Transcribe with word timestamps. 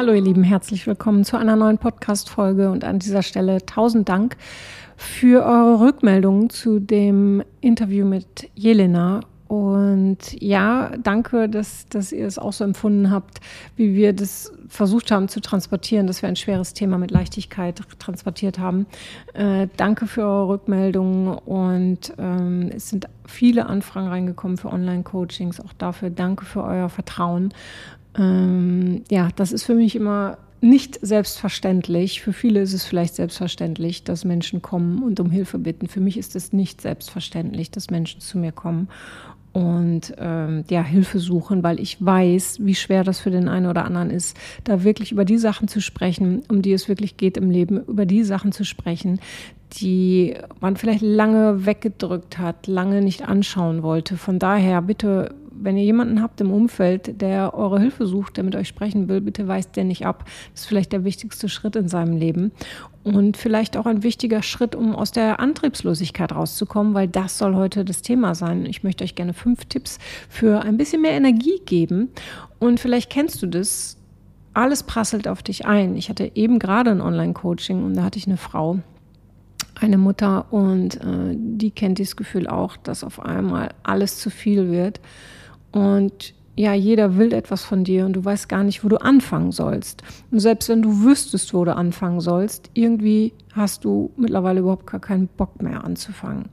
Hallo 0.00 0.14
ihr 0.14 0.22
Lieben, 0.22 0.44
herzlich 0.44 0.86
willkommen 0.86 1.26
zu 1.26 1.36
einer 1.36 1.56
neuen 1.56 1.76
Podcast-Folge 1.76 2.70
und 2.70 2.84
an 2.84 3.00
dieser 3.00 3.22
Stelle 3.22 3.66
tausend 3.66 4.08
Dank 4.08 4.38
für 4.96 5.44
eure 5.44 5.78
Rückmeldungen 5.80 6.48
zu 6.48 6.78
dem 6.78 7.42
Interview 7.60 8.06
mit 8.06 8.48
Jelena. 8.54 9.20
Und 9.46 10.40
ja, 10.40 10.92
danke, 11.02 11.50
dass, 11.50 11.86
dass 11.90 12.12
ihr 12.12 12.26
es 12.26 12.38
auch 12.38 12.54
so 12.54 12.64
empfunden 12.64 13.10
habt, 13.10 13.40
wie 13.76 13.94
wir 13.94 14.14
das 14.14 14.52
versucht 14.68 15.10
haben 15.10 15.28
zu 15.28 15.40
transportieren, 15.40 16.06
dass 16.06 16.22
wir 16.22 16.30
ein 16.30 16.36
schweres 16.36 16.72
Thema 16.72 16.96
mit 16.96 17.10
Leichtigkeit 17.10 17.82
transportiert 17.98 18.58
haben. 18.58 18.86
Äh, 19.34 19.68
danke 19.76 20.06
für 20.06 20.22
eure 20.22 20.48
Rückmeldungen 20.48 21.36
und 21.36 22.14
ähm, 22.16 22.70
es 22.74 22.88
sind 22.88 23.06
viele 23.26 23.66
Anfragen 23.66 24.08
reingekommen 24.08 24.56
für 24.56 24.72
Online-Coachings. 24.72 25.60
Auch 25.60 25.74
dafür 25.74 26.08
danke 26.08 26.46
für 26.46 26.64
euer 26.64 26.88
Vertrauen. 26.88 27.52
Ähm, 28.16 29.02
ja, 29.10 29.28
das 29.36 29.52
ist 29.52 29.64
für 29.64 29.74
mich 29.74 29.96
immer 29.96 30.38
nicht 30.60 30.98
selbstverständlich. 31.00 32.20
Für 32.20 32.32
viele 32.32 32.60
ist 32.60 32.74
es 32.74 32.84
vielleicht 32.84 33.14
selbstverständlich, 33.14 34.04
dass 34.04 34.24
Menschen 34.24 34.60
kommen 34.60 35.02
und 35.02 35.18
um 35.20 35.30
Hilfe 35.30 35.58
bitten. 35.58 35.88
Für 35.88 36.00
mich 36.00 36.18
ist 36.18 36.36
es 36.36 36.52
nicht 36.52 36.80
selbstverständlich, 36.80 37.70
dass 37.70 37.90
Menschen 37.90 38.20
zu 38.20 38.38
mir 38.38 38.52
kommen 38.52 38.88
und 39.52 40.14
ähm, 40.18 40.64
ja, 40.70 40.82
Hilfe 40.82 41.18
suchen, 41.18 41.62
weil 41.62 41.80
ich 41.80 42.04
weiß, 42.04 42.58
wie 42.60 42.74
schwer 42.74 43.04
das 43.04 43.20
für 43.20 43.30
den 43.30 43.48
einen 43.48 43.66
oder 43.66 43.84
anderen 43.84 44.10
ist, 44.10 44.36
da 44.64 44.84
wirklich 44.84 45.12
über 45.12 45.24
die 45.24 45.38
Sachen 45.38 45.66
zu 45.66 45.80
sprechen, 45.80 46.42
um 46.48 46.62
die 46.62 46.72
es 46.72 46.88
wirklich 46.88 47.16
geht 47.16 47.36
im 47.36 47.50
Leben, 47.50 47.82
über 47.84 48.06
die 48.06 48.22
Sachen 48.22 48.52
zu 48.52 48.64
sprechen, 48.64 49.18
die 49.72 50.34
man 50.60 50.76
vielleicht 50.76 51.02
lange 51.02 51.66
weggedrückt 51.66 52.38
hat, 52.38 52.66
lange 52.66 53.02
nicht 53.02 53.26
anschauen 53.26 53.82
wollte. 53.82 54.16
Von 54.16 54.38
daher 54.38 54.82
bitte 54.82 55.34
wenn 55.62 55.76
ihr 55.76 55.84
jemanden 55.84 56.22
habt 56.22 56.40
im 56.40 56.50
Umfeld, 56.50 57.20
der 57.20 57.54
eure 57.54 57.78
Hilfe 57.80 58.06
sucht, 58.06 58.36
der 58.36 58.44
mit 58.44 58.56
euch 58.56 58.68
sprechen 58.68 59.08
will, 59.08 59.20
bitte 59.20 59.46
weist 59.46 59.76
den 59.76 59.88
nicht 59.88 60.06
ab. 60.06 60.24
Das 60.52 60.62
ist 60.62 60.66
vielleicht 60.66 60.92
der 60.92 61.04
wichtigste 61.04 61.48
Schritt 61.48 61.76
in 61.76 61.88
seinem 61.88 62.16
Leben 62.16 62.52
und 63.02 63.36
vielleicht 63.36 63.76
auch 63.76 63.86
ein 63.86 64.02
wichtiger 64.02 64.42
Schritt, 64.42 64.74
um 64.74 64.94
aus 64.94 65.12
der 65.12 65.40
Antriebslosigkeit 65.40 66.32
rauszukommen, 66.32 66.94
weil 66.94 67.08
das 67.08 67.38
soll 67.38 67.54
heute 67.54 67.84
das 67.84 68.02
Thema 68.02 68.34
sein. 68.34 68.66
Ich 68.66 68.82
möchte 68.82 69.04
euch 69.04 69.14
gerne 69.14 69.34
fünf 69.34 69.64
Tipps 69.66 69.98
für 70.28 70.62
ein 70.62 70.76
bisschen 70.76 71.02
mehr 71.02 71.12
Energie 71.12 71.60
geben 71.64 72.08
und 72.58 72.80
vielleicht 72.80 73.10
kennst 73.10 73.42
du 73.42 73.46
das. 73.46 73.96
Alles 74.52 74.82
prasselt 74.82 75.28
auf 75.28 75.44
dich 75.44 75.64
ein. 75.64 75.96
Ich 75.96 76.08
hatte 76.08 76.32
eben 76.34 76.58
gerade 76.58 76.90
ein 76.90 77.00
Online-Coaching 77.00 77.84
und 77.84 77.94
da 77.94 78.02
hatte 78.02 78.18
ich 78.18 78.26
eine 78.26 78.36
Frau, 78.36 78.80
eine 79.76 79.96
Mutter 79.96 80.52
und 80.52 80.96
äh, 80.96 81.36
die 81.36 81.70
kennt 81.70 81.98
dieses 81.98 82.16
Gefühl 82.16 82.48
auch, 82.48 82.76
dass 82.76 83.04
auf 83.04 83.20
einmal 83.20 83.70
alles 83.84 84.18
zu 84.18 84.28
viel 84.28 84.72
wird 84.72 85.00
und 85.72 86.34
ja, 86.56 86.74
jeder 86.74 87.16
will 87.16 87.32
etwas 87.32 87.64
von 87.64 87.84
dir 87.84 88.04
und 88.04 88.14
du 88.14 88.24
weißt 88.24 88.48
gar 88.48 88.64
nicht, 88.64 88.84
wo 88.84 88.88
du 88.88 89.00
anfangen 89.00 89.50
sollst. 89.52 90.02
Und 90.30 90.40
selbst 90.40 90.68
wenn 90.68 90.82
du 90.82 91.04
wüsstest, 91.04 91.54
wo 91.54 91.64
du 91.64 91.74
anfangen 91.74 92.20
sollst, 92.20 92.70
irgendwie 92.74 93.32
hast 93.52 93.84
du 93.84 94.10
mittlerweile 94.16 94.60
überhaupt 94.60 94.86
gar 94.86 95.00
keinen 95.00 95.28
Bock 95.28 95.62
mehr 95.62 95.84
anzufangen. 95.84 96.50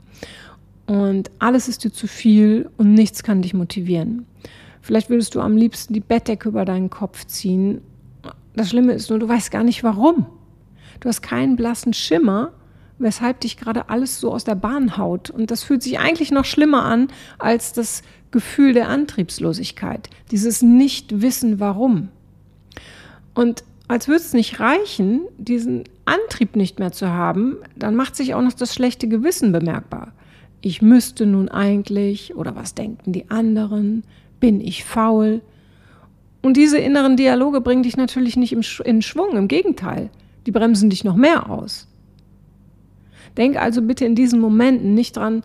Und 0.86 1.30
alles 1.38 1.68
ist 1.68 1.84
dir 1.84 1.92
zu 1.92 2.06
viel 2.06 2.70
und 2.78 2.94
nichts 2.94 3.22
kann 3.22 3.42
dich 3.42 3.52
motivieren. 3.52 4.24
Vielleicht 4.80 5.10
würdest 5.10 5.34
du 5.34 5.40
am 5.40 5.56
liebsten 5.56 5.92
die 5.92 6.00
Bettdecke 6.00 6.48
über 6.48 6.64
deinen 6.64 6.88
Kopf 6.88 7.26
ziehen. 7.26 7.82
Das 8.56 8.70
Schlimme 8.70 8.94
ist 8.94 9.10
nur, 9.10 9.18
du 9.18 9.28
weißt 9.28 9.50
gar 9.50 9.64
nicht 9.64 9.84
warum. 9.84 10.26
Du 11.00 11.08
hast 11.08 11.20
keinen 11.20 11.56
blassen 11.56 11.92
Schimmer, 11.92 12.52
weshalb 12.98 13.40
dich 13.40 13.56
gerade 13.56 13.88
alles 13.88 14.20
so 14.20 14.32
aus 14.32 14.44
der 14.44 14.54
Bahn 14.54 14.96
haut. 14.96 15.30
Und 15.30 15.50
das 15.50 15.62
fühlt 15.62 15.82
sich 15.82 15.98
eigentlich 15.98 16.30
noch 16.30 16.44
schlimmer 16.44 16.84
an 16.84 17.08
als 17.38 17.72
das 17.72 18.02
Gefühl 18.30 18.72
der 18.72 18.88
Antriebslosigkeit, 18.88 20.10
dieses 20.30 20.62
Nicht-Wissen 20.62 21.60
warum. 21.60 22.08
Und 23.34 23.64
als 23.86 24.06
würde 24.06 24.20
es 24.20 24.34
nicht 24.34 24.60
reichen, 24.60 25.22
diesen 25.38 25.84
Antrieb 26.04 26.56
nicht 26.56 26.78
mehr 26.78 26.92
zu 26.92 27.08
haben, 27.08 27.56
dann 27.74 27.94
macht 27.94 28.16
sich 28.16 28.34
auch 28.34 28.42
noch 28.42 28.52
das 28.52 28.74
schlechte 28.74 29.08
Gewissen 29.08 29.50
bemerkbar. 29.50 30.12
Ich 30.60 30.82
müsste 30.82 31.24
nun 31.24 31.48
eigentlich, 31.48 32.34
oder 32.34 32.54
was 32.54 32.74
denken 32.74 33.12
die 33.12 33.30
anderen, 33.30 34.04
bin 34.40 34.60
ich 34.60 34.84
faul? 34.84 35.40
Und 36.42 36.56
diese 36.56 36.78
inneren 36.78 37.16
Dialoge 37.16 37.60
bringen 37.60 37.82
dich 37.82 37.96
natürlich 37.96 38.36
nicht 38.36 38.52
in 38.52 39.02
Schwung, 39.02 39.36
im 39.36 39.48
Gegenteil, 39.48 40.10
die 40.46 40.52
bremsen 40.52 40.90
dich 40.90 41.04
noch 41.04 41.16
mehr 41.16 41.48
aus. 41.48 41.87
Denk 43.36 43.56
also 43.56 43.82
bitte 43.82 44.04
in 44.04 44.14
diesen 44.14 44.40
Momenten 44.40 44.94
nicht 44.94 45.16
dran, 45.16 45.42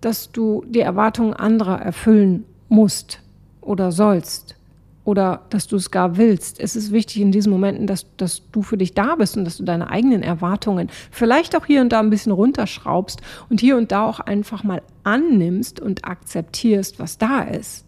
dass 0.00 0.32
du 0.32 0.64
die 0.68 0.80
Erwartungen 0.80 1.34
anderer 1.34 1.80
erfüllen 1.80 2.44
musst 2.68 3.20
oder 3.60 3.92
sollst 3.92 4.56
oder 5.04 5.42
dass 5.50 5.66
du 5.66 5.76
es 5.76 5.90
gar 5.90 6.16
willst. 6.16 6.60
Es 6.60 6.76
ist 6.76 6.92
wichtig 6.92 7.20
in 7.20 7.32
diesen 7.32 7.50
Momenten, 7.50 7.86
dass, 7.86 8.06
dass 8.16 8.42
du 8.52 8.62
für 8.62 8.76
dich 8.76 8.94
da 8.94 9.16
bist 9.16 9.36
und 9.36 9.44
dass 9.44 9.56
du 9.56 9.64
deine 9.64 9.90
eigenen 9.90 10.22
Erwartungen 10.22 10.88
vielleicht 11.10 11.56
auch 11.56 11.66
hier 11.66 11.80
und 11.80 11.90
da 11.90 12.00
ein 12.00 12.10
bisschen 12.10 12.32
runterschraubst 12.32 13.20
und 13.48 13.60
hier 13.60 13.76
und 13.76 13.92
da 13.92 14.06
auch 14.06 14.20
einfach 14.20 14.62
mal 14.62 14.82
annimmst 15.02 15.80
und 15.80 16.04
akzeptierst, 16.04 16.98
was 16.98 17.18
da 17.18 17.42
ist. 17.42 17.84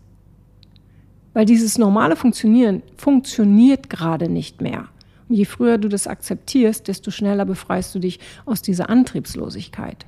Weil 1.35 1.47
dieses 1.47 1.79
normale 1.79 2.17
Funktionieren 2.17 2.83
funktioniert 2.97 3.89
gerade 3.89 4.29
nicht 4.29 4.61
mehr. 4.61 4.89
Je 5.33 5.45
früher 5.45 5.79
du 5.79 5.89
das 5.89 6.07
akzeptierst, 6.07 6.89
desto 6.89 7.11
schneller 7.11 7.45
befreist 7.45 7.95
du 7.95 7.99
dich 7.99 8.21
aus 8.45 8.63
dieser 8.63 8.91
Antriebslosigkeit. 8.91 10.07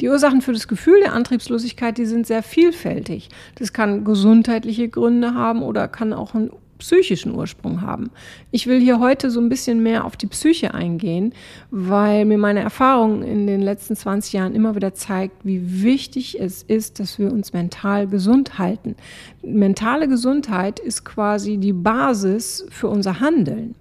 Die 0.00 0.08
Ursachen 0.08 0.42
für 0.42 0.52
das 0.52 0.68
Gefühl 0.68 1.00
der 1.00 1.12
Antriebslosigkeit, 1.12 1.98
die 1.98 2.06
sind 2.06 2.26
sehr 2.26 2.42
vielfältig. 2.42 3.28
Das 3.56 3.72
kann 3.72 4.04
gesundheitliche 4.04 4.88
Gründe 4.88 5.34
haben 5.34 5.62
oder 5.62 5.88
kann 5.88 6.12
auch 6.12 6.34
einen 6.34 6.50
psychischen 6.78 7.34
Ursprung 7.34 7.80
haben. 7.80 8.10
Ich 8.50 8.66
will 8.66 8.80
hier 8.80 8.98
heute 9.00 9.30
so 9.30 9.40
ein 9.40 9.48
bisschen 9.48 9.82
mehr 9.82 10.04
auf 10.04 10.16
die 10.16 10.26
Psyche 10.26 10.74
eingehen, 10.74 11.32
weil 11.70 12.24
mir 12.24 12.38
meine 12.38 12.60
Erfahrung 12.60 13.22
in 13.22 13.46
den 13.46 13.62
letzten 13.62 13.96
20 13.96 14.32
Jahren 14.32 14.54
immer 14.54 14.74
wieder 14.74 14.94
zeigt, 14.94 15.44
wie 15.44 15.82
wichtig 15.82 16.40
es 16.40 16.62
ist, 16.62 17.00
dass 17.00 17.18
wir 17.18 17.32
uns 17.32 17.52
mental 17.52 18.06
gesund 18.06 18.58
halten. 18.58 18.96
Mentale 19.42 20.08
Gesundheit 20.08 20.80
ist 20.80 21.04
quasi 21.04 21.58
die 21.58 21.72
Basis 21.72 22.66
für 22.70 22.88
unser 22.88 23.20
Handeln. 23.20 23.74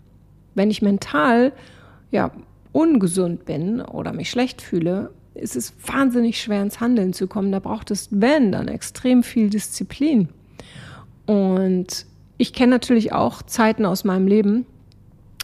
Wenn 0.55 0.69
ich 0.69 0.81
mental 0.81 1.51
ja 2.11 2.31
ungesund 2.71 3.45
bin 3.45 3.81
oder 3.81 4.13
mich 4.13 4.29
schlecht 4.29 4.61
fühle, 4.61 5.11
ist 5.35 5.55
es 5.55 5.73
wahnsinnig 5.85 6.39
schwer 6.39 6.61
ins 6.61 6.79
Handeln 6.79 7.13
zu 7.13 7.27
kommen. 7.27 7.51
Da 7.51 7.59
braucht 7.59 7.91
es, 7.91 8.09
wenn, 8.11 8.51
dann 8.51 8.67
extrem 8.67 9.23
viel 9.23 9.49
Disziplin. 9.49 10.29
Und 11.25 12.05
ich 12.43 12.51
kenne 12.51 12.71
natürlich 12.71 13.13
auch 13.13 13.41
Zeiten 13.41 13.85
aus 13.85 14.03
meinem 14.03 14.27
Leben, 14.27 14.65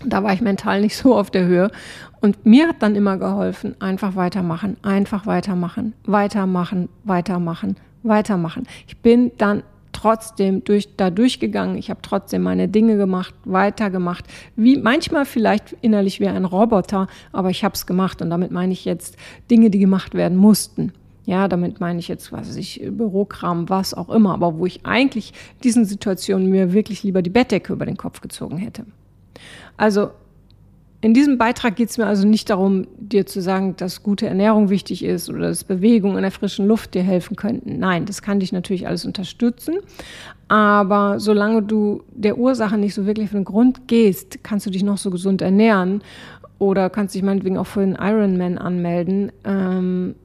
da 0.05 0.21
war 0.21 0.33
ich 0.33 0.41
mental 0.41 0.81
nicht 0.81 0.97
so 0.97 1.15
auf 1.15 1.31
der 1.31 1.45
Höhe. 1.45 1.71
Und 2.19 2.45
mir 2.45 2.67
hat 2.67 2.81
dann 2.81 2.97
immer 2.97 3.15
geholfen, 3.15 3.77
einfach 3.79 4.17
weitermachen, 4.17 4.75
einfach 4.81 5.25
weitermachen, 5.25 5.93
weitermachen, 6.03 6.89
weitermachen, 7.05 7.77
weitermachen. 8.03 8.67
Ich 8.85 8.97
bin 8.97 9.31
dann 9.37 9.63
trotzdem 9.93 10.61
durch, 10.65 10.97
da 10.97 11.09
durchgegangen. 11.09 11.77
Ich 11.77 11.89
habe 11.89 12.01
trotzdem 12.01 12.41
meine 12.41 12.67
Dinge 12.67 12.97
gemacht, 12.97 13.33
weitergemacht. 13.45 14.25
Wie 14.57 14.77
manchmal 14.77 15.23
vielleicht 15.23 15.77
innerlich 15.79 16.19
wie 16.19 16.27
ein 16.27 16.43
Roboter, 16.43 17.07
aber 17.31 17.49
ich 17.49 17.63
habe 17.63 17.75
es 17.75 17.85
gemacht. 17.87 18.21
Und 18.21 18.29
damit 18.29 18.51
meine 18.51 18.73
ich 18.73 18.83
jetzt 18.83 19.15
Dinge, 19.49 19.69
die 19.69 19.79
gemacht 19.79 20.15
werden 20.15 20.37
mussten. 20.37 20.91
Ja, 21.29 21.47
damit 21.47 21.79
meine 21.79 21.99
ich 21.99 22.07
jetzt, 22.07 22.31
was 22.31 22.49
weiß 22.49 22.55
ich, 22.55 22.81
Bürokram, 22.89 23.69
was 23.69 23.93
auch 23.93 24.09
immer, 24.09 24.33
aber 24.33 24.57
wo 24.57 24.65
ich 24.65 24.83
eigentlich 24.87 25.31
diesen 25.63 25.85
Situationen 25.85 26.49
mir 26.49 26.73
wirklich 26.73 27.03
lieber 27.03 27.21
die 27.21 27.29
Bettdecke 27.29 27.71
über 27.71 27.85
den 27.85 27.97
Kopf 27.97 28.21
gezogen 28.21 28.57
hätte. 28.57 28.83
Also 29.77 30.09
in 31.01 31.13
diesem 31.13 31.37
Beitrag 31.37 31.75
geht 31.75 31.91
es 31.91 31.99
mir 31.99 32.07
also 32.07 32.27
nicht 32.27 32.49
darum, 32.49 32.87
dir 32.97 33.27
zu 33.27 33.43
sagen, 33.43 33.75
dass 33.77 34.01
gute 34.01 34.25
Ernährung 34.25 34.71
wichtig 34.71 35.03
ist 35.05 35.29
oder 35.29 35.41
dass 35.41 35.63
Bewegung 35.63 36.15
in 36.15 36.23
der 36.23 36.31
frischen 36.31 36.65
Luft 36.65 36.95
dir 36.95 37.03
helfen 37.03 37.35
könnten. 37.35 37.77
Nein, 37.77 38.07
das 38.07 38.23
kann 38.23 38.39
dich 38.39 38.51
natürlich 38.51 38.87
alles 38.87 39.05
unterstützen. 39.05 39.75
Aber 40.47 41.19
solange 41.19 41.61
du 41.61 42.01
der 42.11 42.39
Ursache 42.39 42.79
nicht 42.79 42.95
so 42.95 43.05
wirklich 43.05 43.27
auf 43.27 43.33
den 43.33 43.45
Grund 43.45 43.87
gehst, 43.87 44.39
kannst 44.41 44.65
du 44.65 44.71
dich 44.71 44.81
noch 44.81 44.97
so 44.97 45.11
gesund 45.11 45.43
ernähren 45.43 46.01
oder 46.57 46.89
kannst 46.89 47.13
dich 47.13 47.21
meinetwegen 47.21 47.59
auch 47.59 47.67
für 47.67 47.81
den 47.81 47.93
Ironman 47.93 48.57
anmelden. 48.57 49.31
Ähm, 49.45 50.15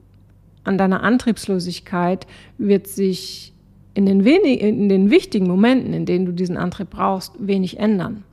an 0.65 0.77
deiner 0.77 1.03
Antriebslosigkeit 1.03 2.27
wird 2.57 2.87
sich 2.87 3.53
in 3.93 4.05
den, 4.05 4.25
wenig, 4.25 4.61
in 4.61 4.89
den 4.89 5.09
wichtigen 5.09 5.47
Momenten, 5.47 5.93
in 5.93 6.05
denen 6.05 6.25
du 6.25 6.33
diesen 6.33 6.57
Antrieb 6.57 6.89
brauchst, 6.89 7.33
wenig 7.39 7.79
ändern. 7.79 8.23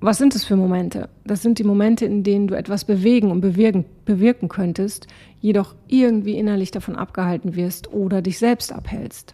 Was 0.00 0.18
sind 0.18 0.34
es 0.34 0.44
für 0.44 0.56
Momente? 0.56 1.08
Das 1.24 1.40
sind 1.40 1.58
die 1.58 1.64
Momente, 1.64 2.04
in 2.04 2.24
denen 2.24 2.46
du 2.46 2.54
etwas 2.54 2.84
bewegen 2.84 3.30
und 3.30 3.40
bewirken, 3.40 3.86
bewirken 4.04 4.50
könntest, 4.50 5.06
jedoch 5.40 5.74
irgendwie 5.88 6.36
innerlich 6.36 6.70
davon 6.70 6.94
abgehalten 6.94 7.56
wirst 7.56 7.90
oder 7.90 8.20
dich 8.20 8.38
selbst 8.38 8.70
abhältst. 8.70 9.32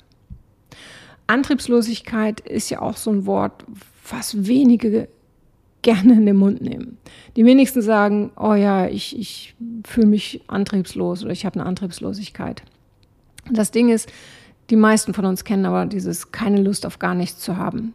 Antriebslosigkeit 1.27 2.39
ist 2.41 2.71
ja 2.71 2.83
auch 2.83 2.97
so 2.97 3.11
ein 3.11 3.27
Wort, 3.27 3.65
was 4.09 4.47
wenige 4.47 5.09
gerne 5.83 6.15
in 6.15 6.27
den 6.27 6.37
Mund 6.37 6.61
nehmen. 6.61 6.99
Die 7.37 7.45
wenigsten 7.45 7.83
sagen, 7.83 8.33
oh 8.37 8.55
ja, 8.55 8.87
ich, 8.87 9.19
ich 9.19 9.55
fühle 9.87 10.07
mich 10.07 10.43
antriebslos 10.47 11.25
oder 11.25 11.33
ich 11.33 11.47
habe 11.47 11.59
eine 11.59 11.69
Antriebslosigkeit. 11.69 12.63
Das 13.51 13.71
Ding 13.71 13.89
ist, 13.89 14.11
die 14.71 14.77
meisten 14.77 15.15
von 15.15 15.25
uns 15.25 15.45
kennen 15.45 15.67
aber 15.67 15.87
dieses 15.87 16.33
keine 16.33 16.61
Lust 16.61 16.87
auf 16.87 16.99
gar 16.99 17.15
nichts 17.15 17.41
zu 17.41 17.57
haben. 17.57 17.95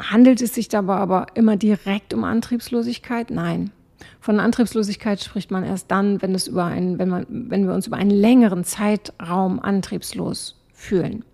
Handelt 0.00 0.42
es 0.42 0.54
sich 0.54 0.68
dabei 0.68 0.96
aber 0.96 1.26
immer 1.34 1.56
direkt 1.56 2.12
um 2.14 2.24
Antriebslosigkeit? 2.24 3.30
Nein. 3.30 3.70
Von 4.20 4.40
Antriebslosigkeit 4.40 5.22
spricht 5.22 5.50
man 5.50 5.64
erst 5.64 5.90
dann, 5.90 6.22
wenn, 6.22 6.34
es 6.34 6.48
über 6.48 6.64
einen, 6.64 6.98
wenn, 6.98 7.08
man, 7.08 7.26
wenn 7.28 7.66
wir 7.66 7.74
uns 7.74 7.86
über 7.86 7.96
einen 7.96 8.10
längeren 8.10 8.64
Zeitraum 8.64 9.60
antriebslos 9.60 10.60
fühlen. 10.72 11.24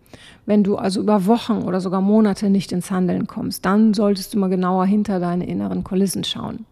Wenn 0.47 0.65
du 0.65 0.77
also 0.77 1.01
über 1.01 1.27
Wochen 1.27 1.63
oder 1.63 1.81
sogar 1.81 2.01
Monate 2.01 2.51
nicht 2.51 2.73
ins 2.73 2.91
Handeln 2.91 3.27
kommst, 3.27 3.65
dann 3.65 3.95
solltest 3.95 4.33
du 4.33 4.39
mal 4.39 4.49
genauer 4.49 4.87
hinter 4.87 5.21
deine 5.21 5.47
inneren 5.47 5.85
Kulissen 5.85 6.25
schauen. 6.25 6.65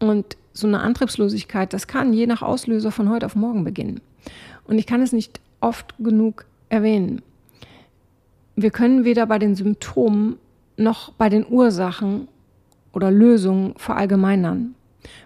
Und 0.00 0.36
so 0.52 0.66
eine 0.66 0.80
Antriebslosigkeit, 0.80 1.72
das 1.72 1.86
kann 1.86 2.12
je 2.12 2.26
nach 2.26 2.42
Auslöser 2.42 2.90
von 2.90 3.10
heute 3.10 3.26
auf 3.26 3.36
morgen 3.36 3.64
beginnen. 3.64 4.00
Und 4.66 4.78
ich 4.78 4.86
kann 4.86 5.02
es 5.02 5.12
nicht 5.12 5.40
oft 5.60 5.94
genug 5.98 6.46
erwähnen. 6.68 7.22
Wir 8.56 8.70
können 8.70 9.04
weder 9.04 9.26
bei 9.26 9.38
den 9.38 9.56
Symptomen 9.56 10.36
noch 10.76 11.12
bei 11.12 11.28
den 11.28 11.46
Ursachen 11.48 12.28
oder 12.92 13.10
Lösungen 13.10 13.74
verallgemeinern. 13.76 14.74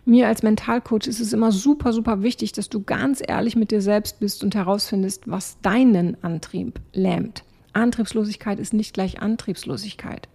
Mir 0.04 0.28
als 0.28 0.42
Mentalcoach 0.42 1.06
ist 1.06 1.20
es 1.20 1.32
immer 1.32 1.52
super, 1.52 1.92
super 1.92 2.22
wichtig, 2.22 2.52
dass 2.52 2.68
du 2.68 2.82
ganz 2.82 3.22
ehrlich 3.26 3.56
mit 3.56 3.70
dir 3.70 3.82
selbst 3.82 4.20
bist 4.20 4.42
und 4.42 4.54
herausfindest, 4.54 5.22
was 5.26 5.60
deinen 5.60 6.22
Antrieb 6.22 6.80
lähmt. 6.92 7.44
Antriebslosigkeit 7.72 8.58
ist 8.58 8.72
nicht 8.72 8.94
gleich 8.94 9.20
Antriebslosigkeit. 9.20 10.28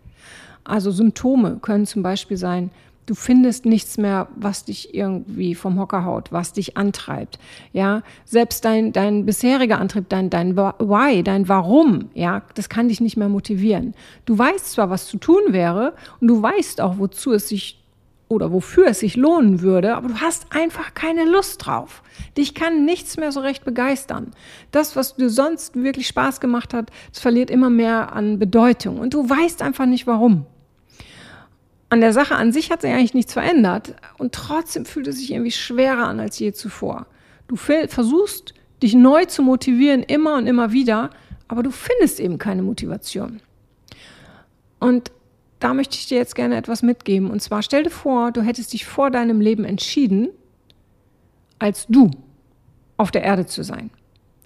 Also 0.64 0.92
Symptome 0.92 1.60
können 1.62 1.86
zum 1.86 2.04
Beispiel 2.04 2.38
sein, 2.38 2.72
Du 3.06 3.16
findest 3.16 3.66
nichts 3.66 3.98
mehr, 3.98 4.30
was 4.36 4.64
dich 4.64 4.96
irgendwie 4.96 5.56
vom 5.56 5.78
Hocker 5.78 6.06
haut, 6.06 6.32
was 6.32 6.54
dich 6.54 6.78
antreibt. 6.78 7.38
Ja, 7.74 8.02
selbst 8.24 8.64
dein, 8.64 8.94
dein 8.94 9.26
bisheriger 9.26 9.78
Antrieb, 9.78 10.08
dein, 10.08 10.30
dein 10.30 10.56
Why, 10.56 11.22
dein 11.22 11.50
Warum, 11.50 12.10
ja, 12.14 12.44
das 12.56 12.70
kann 12.70 12.88
dich 12.88 13.02
nicht 13.02 13.18
mehr 13.18 13.28
motivieren. 13.28 13.94
Du 14.24 14.38
weißt 14.38 14.72
zwar, 14.72 14.90
was 14.90 15.08
zu 15.08 15.18
tun 15.18 15.42
wäre 15.50 15.94
und 16.22 16.30
du 16.30 16.42
weißt 16.42 16.80
auch, 16.80 16.98
wozu 16.98 17.34
es 17.34 17.50
sich 17.50 17.83
oder 18.34 18.52
wofür 18.52 18.88
es 18.88 19.00
sich 19.00 19.16
lohnen 19.16 19.62
würde, 19.62 19.96
aber 19.96 20.10
du 20.10 20.16
hast 20.16 20.48
einfach 20.50 20.94
keine 20.94 21.26
Lust 21.26 21.66
drauf. 21.66 22.04
Dich 22.38 22.54
kann 22.54 22.86
nichts 22.86 23.18
mehr 23.18 23.32
so 23.32 23.40
recht 23.40 23.64
begeistern. 23.64 24.32
Das, 24.72 24.96
was 24.96 25.16
dir 25.16 25.30
sonst 25.30 25.76
wirklich 25.76 26.08
Spaß 26.08 26.40
gemacht 26.40 26.74
hat, 26.74 26.92
das 27.12 27.22
verliert 27.22 27.50
immer 27.50 27.70
mehr 27.70 28.14
an 28.14 28.40
Bedeutung 28.40 29.00
und 29.00 29.14
du 29.14 29.30
weißt 29.30 29.62
einfach 29.62 29.86
nicht 29.86 30.08
warum. 30.08 30.46
An 31.90 32.02
der 32.02 32.12
Sache 32.14 32.36
an 32.36 32.52
sich 32.52 32.72
hat 32.72 32.82
sich 32.82 32.92
eigentlich 32.92 33.14
nichts 33.14 33.34
verändert 33.34 33.96
und 34.18 34.34
trotzdem 34.34 34.86
fühlt 34.86 35.08
es 35.08 35.20
sich 35.20 35.32
irgendwie 35.32 35.52
schwerer 35.52 36.08
an 36.08 36.20
als 36.20 36.40
je 36.40 36.52
zuvor. 36.52 37.06
Du 37.48 37.56
versuchst, 37.56 38.54
dich 38.82 38.96
neu 38.96 39.26
zu 39.26 39.44
motivieren, 39.44 40.02
immer 40.02 40.36
und 40.38 40.48
immer 40.48 40.72
wieder, 40.72 41.12
aber 41.48 41.62
du 41.62 41.72
findest 41.72 42.20
eben 42.20 42.40
keine 42.40 42.64
Motivation. 42.64 43.42
Und 44.80 45.12
da 45.64 45.74
möchte 45.74 45.96
ich 45.96 46.08
dir 46.08 46.18
jetzt 46.18 46.36
gerne 46.36 46.58
etwas 46.58 46.84
mitgeben. 46.84 47.32
Und 47.32 47.42
zwar 47.42 47.64
stell 47.64 47.84
dir 47.84 47.90
vor, 47.90 48.32
du 48.32 48.42
hättest 48.42 48.74
dich 48.74 48.86
vor 48.86 49.10
deinem 49.10 49.40
Leben 49.40 49.64
entschieden, 49.64 50.28
als 51.58 51.88
du 51.88 52.12
auf 52.98 53.12
der 53.12 53.24
Erde 53.24 53.46
zu 53.46 53.64
sein. 53.64 53.90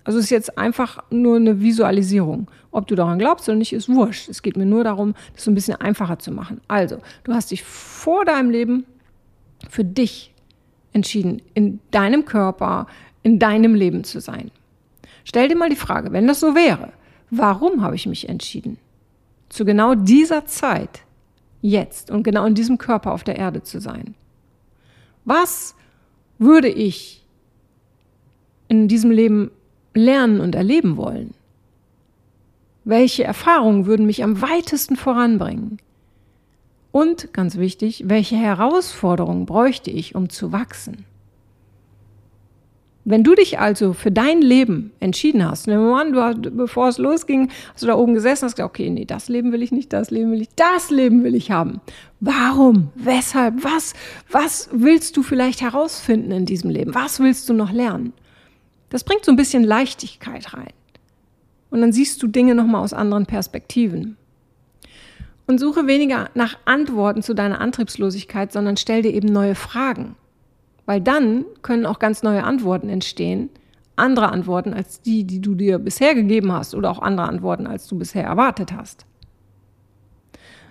Also 0.03 0.19
es 0.19 0.25
ist 0.25 0.31
jetzt 0.31 0.59
einfach 0.59 1.03
nur 1.09 1.37
eine 1.37 1.59
Visualisierung. 1.59 2.51
Ob 2.69 2.85
du 2.85 2.93
daran 2.93 3.17
glaubst 3.17 3.49
oder 3.49 3.57
nicht, 3.57 3.73
ist 3.73 3.89
wurscht. 3.89 4.29
Es 4.29 4.43
geht 4.43 4.57
mir 4.57 4.67
nur 4.67 4.83
darum, 4.83 5.15
das 5.33 5.45
so 5.45 5.49
ein 5.49 5.55
bisschen 5.55 5.75
einfacher 5.75 6.19
zu 6.19 6.31
machen. 6.31 6.61
Also, 6.67 6.99
du 7.23 7.33
hast 7.33 7.49
dich 7.49 7.63
vor 7.63 8.23
deinem 8.23 8.51
Leben 8.51 8.85
für 9.69 9.83
dich 9.83 10.35
entschieden, 10.93 11.41
in 11.55 11.79
deinem 11.89 12.25
Körper, 12.25 12.85
in 13.23 13.39
deinem 13.39 13.73
Leben 13.73 14.03
zu 14.03 14.21
sein. 14.21 14.51
Stell 15.25 15.49
dir 15.49 15.57
mal 15.57 15.69
die 15.69 15.75
Frage, 15.75 16.11
wenn 16.11 16.27
das 16.27 16.39
so 16.39 16.53
wäre, 16.53 16.93
warum 17.31 17.81
habe 17.81 17.95
ich 17.95 18.05
mich 18.05 18.29
entschieden, 18.29 18.77
zu 19.49 19.65
genau 19.65 19.95
dieser 19.95 20.45
Zeit, 20.45 21.06
jetzt 21.61 22.11
und 22.11 22.23
genau 22.23 22.45
in 22.45 22.55
diesem 22.55 22.77
Körper 22.77 23.13
auf 23.13 23.23
der 23.23 23.37
Erde 23.37 23.63
zu 23.63 23.79
sein? 23.79 24.15
Was 25.25 25.75
würde 26.37 26.69
ich 26.69 27.25
in 28.67 28.87
diesem 28.87 29.11
Leben 29.11 29.51
lernen 29.93 30.39
und 30.39 30.55
erleben 30.55 30.97
wollen? 30.97 31.33
Welche 32.83 33.23
Erfahrungen 33.23 33.85
würden 33.85 34.05
mich 34.05 34.23
am 34.23 34.41
weitesten 34.41 34.95
voranbringen? 34.95 35.79
Und 36.91 37.33
ganz 37.33 37.57
wichtig, 37.57 38.03
welche 38.07 38.37
Herausforderungen 38.37 39.45
bräuchte 39.45 39.91
ich, 39.91 40.15
um 40.15 40.29
zu 40.29 40.51
wachsen? 40.51 41.05
Wenn 43.09 43.23
du 43.23 43.35
dich 43.35 43.57
also 43.57 43.93
für 43.93 44.11
dein 44.11 44.41
Leben 44.41 44.91
entschieden 44.99 45.49
hast, 45.49 45.67
wir 45.67 45.77
an, 45.77 46.11
du 46.11 46.21
hast, 46.21 46.41
bevor 46.41 46.89
es 46.89 46.97
losging, 46.97 47.49
hast 47.71 47.81
du 47.81 47.87
da 47.87 47.95
oben 47.95 48.13
gesessen 48.13 48.43
und 48.43 48.47
hast 48.47 48.55
gesagt, 48.57 48.69
okay, 48.69 48.89
nee, 48.89 49.05
das 49.05 49.29
Leben 49.29 49.53
will 49.53 49.63
ich 49.63 49.71
nicht, 49.71 49.93
das 49.93 50.11
Leben 50.11 50.33
will 50.33 50.41
ich, 50.41 50.49
das 50.57 50.89
Leben 50.89 51.23
will 51.23 51.33
ich 51.33 51.49
haben. 51.49 51.79
Warum? 52.19 52.89
Weshalb? 52.95 53.63
Was? 53.63 53.93
Was 54.29 54.67
willst 54.73 55.15
du 55.15 55.23
vielleicht 55.23 55.61
herausfinden 55.61 56.31
in 56.31 56.45
diesem 56.45 56.69
Leben? 56.69 56.93
Was 56.93 57.21
willst 57.21 57.47
du 57.47 57.53
noch 57.53 57.71
lernen? 57.71 58.11
Das 58.89 59.05
bringt 59.05 59.23
so 59.23 59.31
ein 59.31 59.37
bisschen 59.37 59.63
Leichtigkeit 59.63 60.53
rein. 60.53 60.73
Und 61.69 61.79
dann 61.79 61.93
siehst 61.93 62.21
du 62.21 62.27
Dinge 62.27 62.55
nochmal 62.55 62.83
aus 62.83 62.91
anderen 62.91 63.25
Perspektiven. 63.25 64.17
Und 65.45 65.59
suche 65.59 65.87
weniger 65.87 66.29
nach 66.33 66.57
Antworten 66.65 67.23
zu 67.23 67.33
deiner 67.33 67.61
Antriebslosigkeit, 67.61 68.51
sondern 68.51 68.75
stell 68.75 69.01
dir 69.01 69.13
eben 69.13 69.29
neue 69.29 69.55
Fragen. 69.55 70.17
Weil 70.87 71.01
dann 71.01 71.45
können 71.61 71.85
auch 71.85 71.99
ganz 71.99 72.23
neue 72.23 72.43
Antworten 72.43 72.89
entstehen. 72.89 73.49
Andere 73.97 74.31
Antworten 74.31 74.73
als 74.73 75.01
die, 75.01 75.25
die 75.25 75.41
du 75.41 75.53
dir 75.53 75.79
bisher 75.79 76.15
gegeben 76.15 76.51
hast 76.51 76.73
oder 76.73 76.89
auch 76.89 76.99
andere 76.99 77.27
Antworten, 77.27 77.67
als 77.67 77.87
du 77.87 77.97
bisher 77.97 78.23
erwartet 78.23 78.71
hast. 78.71 79.05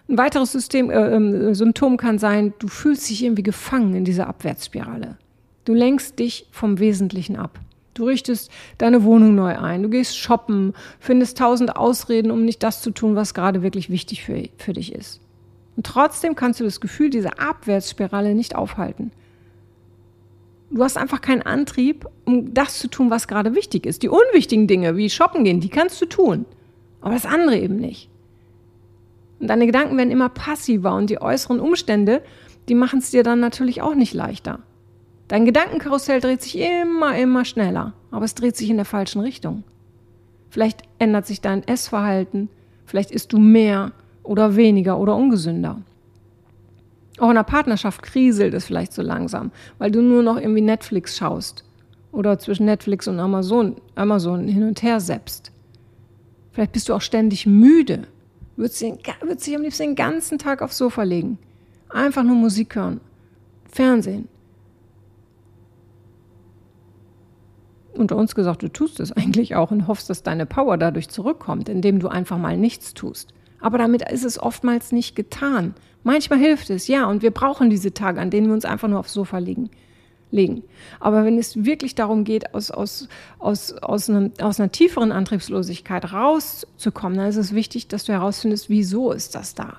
Ein 0.09 0.17
weiteres 0.19 0.53
System, 0.53 0.91
äh, 0.91 1.17
äh, 1.17 1.55
Symptom 1.55 1.97
kann 1.99 2.19
sein, 2.19 2.55
du 2.59 2.69
fühlst 2.69 3.11
dich 3.11 3.25
irgendwie 3.25 3.43
gefangen 3.43 3.95
in 3.95 4.05
dieser 4.05 4.29
Abwärtsspirale. 4.29 5.19
Du 5.65 5.75
lenkst 5.75 6.19
dich 6.19 6.49
vom 6.51 6.79
Wesentlichen 6.79 7.37
ab. 7.37 7.59
Du 7.93 8.05
richtest 8.05 8.51
deine 8.79 9.05
Wohnung 9.05 9.35
neu 9.35 9.59
ein, 9.59 9.83
du 9.83 9.91
gehst 9.91 10.17
shoppen, 10.17 10.75
findest 10.99 11.39
tausend 11.39 11.77
Ausreden, 11.77 12.31
um 12.31 12.45
nicht 12.45 12.63
das 12.63 12.81
zu 12.81 12.91
tun, 12.91 13.17
was 13.17 13.35
gerade 13.35 13.63
wirklich 13.63 13.91
wichtig 13.91 14.25
für, 14.25 14.49
für 14.57 14.73
dich 14.73 14.95
ist. 14.95 15.21
Und 15.77 15.85
trotzdem 15.85 16.37
kannst 16.37 16.61
du 16.61 16.65
das 16.65 16.81
Gefühl 16.81 17.11
dieser 17.11 17.41
Abwärtsspirale 17.41 18.35
nicht 18.35 18.55
aufhalten. 18.55 19.11
Du 20.71 20.83
hast 20.83 20.99
einfach 20.99 21.21
keinen 21.21 21.43
Antrieb, 21.43 22.07
um 22.25 22.53
das 22.53 22.79
zu 22.79 22.89
tun, 22.89 23.11
was 23.11 23.29
gerade 23.29 23.55
wichtig 23.55 23.87
ist. 23.87 24.03
Die 24.03 24.09
unwichtigen 24.09 24.67
Dinge, 24.67 24.97
wie 24.97 25.09
shoppen 25.11 25.45
gehen, 25.45 25.61
die 25.61 25.69
kannst 25.69 26.01
du 26.01 26.07
tun. 26.07 26.45
Aber 27.01 27.15
das 27.15 27.27
andere 27.27 27.59
eben 27.59 27.77
nicht. 27.77 28.09
Und 29.39 29.49
deine 29.49 29.67
Gedanken 29.67 29.97
werden 29.97 30.11
immer 30.11 30.29
passiver 30.29 30.95
und 30.95 31.11
die 31.11 31.21
äußeren 31.21 31.61
Umstände, 31.61 32.23
die 32.69 32.75
machen 32.75 32.99
es 32.99 33.11
dir 33.11 33.23
dann 33.23 33.39
natürlich 33.39 33.83
auch 33.83 33.95
nicht 33.95 34.15
leichter. 34.15 34.61
Dein 35.29 35.45
Gedankenkarussell 35.45 36.21
dreht 36.21 36.43
sich 36.43 36.59
immer, 36.59 37.17
immer 37.17 37.45
schneller, 37.45 37.95
aber 38.11 38.25
es 38.25 38.35
dreht 38.35 38.57
sich 38.57 38.71
in 38.71 38.77
der 38.77 38.85
falschen 38.85 39.21
Richtung. 39.21 39.65
Vielleicht 40.51 40.83
ändert 40.99 41.27
sich 41.27 41.41
dein 41.41 41.67
Essverhalten, 41.67 42.49
vielleicht 42.87 43.11
isst 43.11 43.33
du 43.33 43.39
mehr 43.39 43.93
oder 44.23 44.57
weniger 44.57 44.99
oder 44.99 45.15
ungesünder. 45.17 45.83
Auch 47.19 47.31
in 47.31 47.35
der 47.35 47.45
Partnerschaft 47.45 48.03
kriselt 48.03 48.53
es 48.55 48.67
vielleicht 48.67 48.93
so 48.93 49.03
langsam, 49.03 49.51
weil 49.79 49.91
du 49.91 50.03
nur 50.03 50.23
noch 50.23 50.37
irgendwie 50.37 50.61
Netflix 50.61 51.17
schaust 51.17 51.65
oder 52.13 52.39
zwischen 52.39 52.67
Netflix 52.67 53.09
und 53.09 53.21
Amazon, 53.21 53.77
Amazon 53.95 54.49
hin 54.49 54.65
und 54.65 54.83
her 54.83 55.01
seppst. 55.01 55.53
Vielleicht 56.53 56.73
bist 56.73 56.89
du 56.89 56.95
auch 56.95 57.01
ständig 57.01 57.47
müde, 57.47 58.07
würdest 58.57 58.81
dich 58.81 59.57
am 59.57 59.63
liebsten 59.63 59.83
den 59.83 59.95
ganzen 59.95 60.39
Tag 60.39 60.63
aufs 60.63 60.79
Sofa 60.79 61.03
legen, 61.03 61.39
einfach 61.89 62.23
nur 62.23 62.37
Musik 62.37 62.77
hören, 62.77 63.01
Fernsehen, 63.71 64.29
unter 67.93 68.17
uns 68.17 68.35
gesagt, 68.35 68.63
du 68.63 68.69
tust 68.69 69.01
es 69.01 69.13
eigentlich 69.13 69.55
auch 69.55 69.71
und 69.71 69.87
hoffst, 69.87 70.11
dass 70.11 70.23
deine 70.23 70.47
Power 70.47 70.77
dadurch 70.77 71.09
zurückkommt, 71.09 71.69
indem 71.69 71.99
du 71.99 72.09
einfach 72.09 72.39
mal 72.39 72.57
nichts 72.57 72.95
tust. 72.95 73.33
Aber 73.61 73.79
damit 73.79 74.11
ist 74.11 74.25
es 74.25 74.41
oftmals 74.41 74.93
nicht 74.93 75.17
getan. 75.17 75.75
Manchmal 76.07 76.39
hilft 76.39 76.71
es, 76.71 76.87
ja, 76.87 77.07
und 77.07 77.23
wir 77.23 77.33
brauchen 77.33 77.69
diese 77.69 77.93
Tage, 77.93 78.21
an 78.21 78.31
denen 78.31 78.47
wir 78.47 78.55
uns 78.55 78.65
einfach 78.65 78.87
nur 78.87 79.01
aufs 79.01 79.13
Sofa 79.13 79.39
legen. 79.39 79.71
legen. 80.31 80.63
Aber 81.01 81.25
wenn 81.25 81.37
es 81.37 81.65
wirklich 81.65 81.97
darum 81.97 82.23
geht, 82.23 82.55
aus, 82.55 82.71
aus, 82.71 83.09
aus, 83.41 83.73
aus, 83.73 84.09
einem, 84.09 84.31
aus 84.41 84.61
einer 84.61 84.71
tieferen 84.71 85.11
Antriebslosigkeit 85.11 86.13
rauszukommen, 86.13 87.19
dann 87.19 87.27
ist 87.27 87.35
es 87.35 87.57
wichtig, 87.57 87.89
dass 87.89 88.05
du 88.05 88.13
herausfindest, 88.13 88.71
wieso 88.71 89.11
ist 89.11 89.35
das 89.35 89.57
da. 89.57 89.79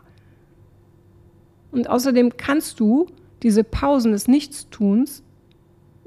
Und 1.72 1.90
außerdem 1.90 2.36
kannst 2.36 2.82
du 2.82 3.08
diese 3.42 3.64
Pausen 3.64 4.12
des 4.12 4.28
Nichtstuns 4.28 5.24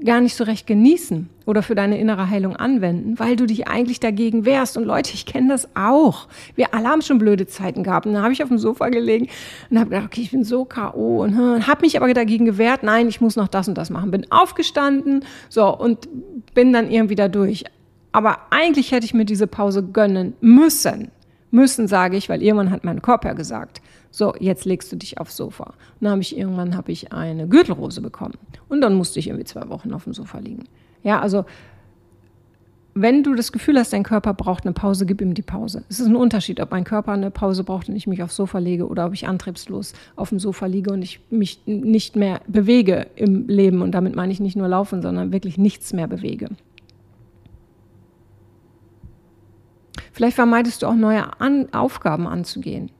gar 0.03 0.21
nicht 0.21 0.35
so 0.35 0.43
recht 0.43 0.67
genießen 0.67 1.29
oder 1.45 1.63
für 1.63 1.75
deine 1.75 1.99
innere 1.99 2.29
Heilung 2.29 2.55
anwenden, 2.55 3.19
weil 3.19 3.35
du 3.35 3.45
dich 3.45 3.67
eigentlich 3.67 3.99
dagegen 3.99 4.45
wehrst. 4.45 4.77
Und 4.77 4.85
Leute, 4.85 5.11
ich 5.13 5.25
kenne 5.25 5.49
das 5.49 5.69
auch. 5.75 6.27
Wir 6.55 6.73
alle 6.73 6.87
haben 6.87 7.01
schon 7.01 7.17
blöde 7.17 7.47
Zeiten 7.47 7.83
gehabt. 7.83 8.05
Und 8.05 8.13
dann 8.13 8.23
habe 8.23 8.33
ich 8.33 8.41
auf 8.41 8.49
dem 8.49 8.57
Sofa 8.57 8.89
gelegen 8.89 9.27
und 9.69 9.79
habe 9.79 9.89
gedacht, 9.89 10.05
okay, 10.05 10.21
ich 10.21 10.31
bin 10.31 10.43
so 10.43 10.65
K.O. 10.65 11.23
und 11.23 11.37
hm, 11.37 11.67
habe 11.67 11.81
mich 11.81 11.97
aber 11.97 12.13
dagegen 12.13 12.45
gewehrt, 12.45 12.83
nein, 12.83 13.07
ich 13.07 13.21
muss 13.21 13.35
noch 13.35 13.47
das 13.47 13.67
und 13.67 13.77
das 13.77 13.89
machen. 13.89 14.11
Bin 14.11 14.31
aufgestanden, 14.31 15.23
so, 15.49 15.67
und 15.75 16.07
bin 16.53 16.73
dann 16.73 16.89
irgendwie 16.89 17.15
da 17.15 17.27
durch. 17.27 17.65
Aber 18.11 18.39
eigentlich 18.49 18.91
hätte 18.91 19.05
ich 19.05 19.13
mir 19.13 19.25
diese 19.25 19.47
Pause 19.47 19.83
gönnen 19.83 20.33
müssen. 20.41 21.11
Müssen, 21.51 21.87
sage 21.87 22.17
ich, 22.17 22.29
weil 22.29 22.41
irgendwann 22.41 22.71
hat 22.71 22.83
mein 22.83 23.01
Körper 23.01 23.35
gesagt, 23.35 23.80
So, 24.11 24.35
jetzt 24.39 24.65
legst 24.65 24.91
du 24.91 24.97
dich 24.97 25.17
aufs 25.19 25.37
Sofa. 25.37 25.63
Und 25.63 26.01
dann 26.01 26.11
habe 26.11 26.21
ich 26.21 26.37
irgendwann 26.37 26.75
habe 26.75 26.91
ich 26.91 27.13
eine 27.13 27.47
Gürtelrose 27.47 28.01
bekommen. 28.01 28.35
Und 28.67 28.81
dann 28.81 28.93
musste 28.93 29.19
ich 29.19 29.27
irgendwie 29.27 29.45
zwei 29.45 29.69
Wochen 29.69 29.93
auf 29.93 30.03
dem 30.03 30.13
Sofa 30.13 30.39
liegen. 30.39 30.65
Ja, 31.01 31.19
also 31.21 31.45
wenn 32.93 33.23
du 33.23 33.35
das 33.35 33.53
Gefühl 33.53 33.77
hast, 33.77 33.93
dein 33.93 34.03
Körper 34.03 34.33
braucht 34.33 34.65
eine 34.65 34.73
Pause, 34.73 35.05
gib 35.05 35.21
ihm 35.21 35.33
die 35.33 35.41
Pause. 35.41 35.83
Es 35.87 35.99
ist 35.99 36.07
ein 36.07 36.15
Unterschied, 36.15 36.59
ob 36.59 36.71
mein 36.71 36.83
Körper 36.83 37.13
eine 37.13 37.31
Pause 37.31 37.63
braucht 37.63 37.87
und 37.87 37.95
ich 37.95 38.05
mich 38.05 38.21
aufs 38.21 38.35
Sofa 38.35 38.59
lege 38.59 38.87
oder 38.87 39.05
ob 39.05 39.13
ich 39.13 39.27
antriebslos 39.27 39.93
auf 40.17 40.29
dem 40.29 40.39
Sofa 40.39 40.65
liege 40.65 40.91
und 40.91 41.01
ich 41.01 41.21
mich 41.29 41.61
nicht 41.65 42.17
mehr 42.17 42.41
bewege 42.47 43.07
im 43.15 43.47
Leben. 43.47 43.81
Und 43.81 43.91
damit 43.91 44.15
meine 44.15 44.33
ich 44.33 44.41
nicht 44.41 44.57
nur 44.57 44.67
laufen, 44.67 45.01
sondern 45.01 45.31
wirklich 45.31 45.57
nichts 45.57 45.93
mehr 45.93 46.07
bewege. 46.07 46.49
Vielleicht 50.11 50.35
vermeidest 50.35 50.81
du 50.81 50.87
auch 50.87 50.95
neue 50.95 51.39
An 51.39 51.73
Aufgaben 51.73 52.27
anzugehen. 52.27 52.91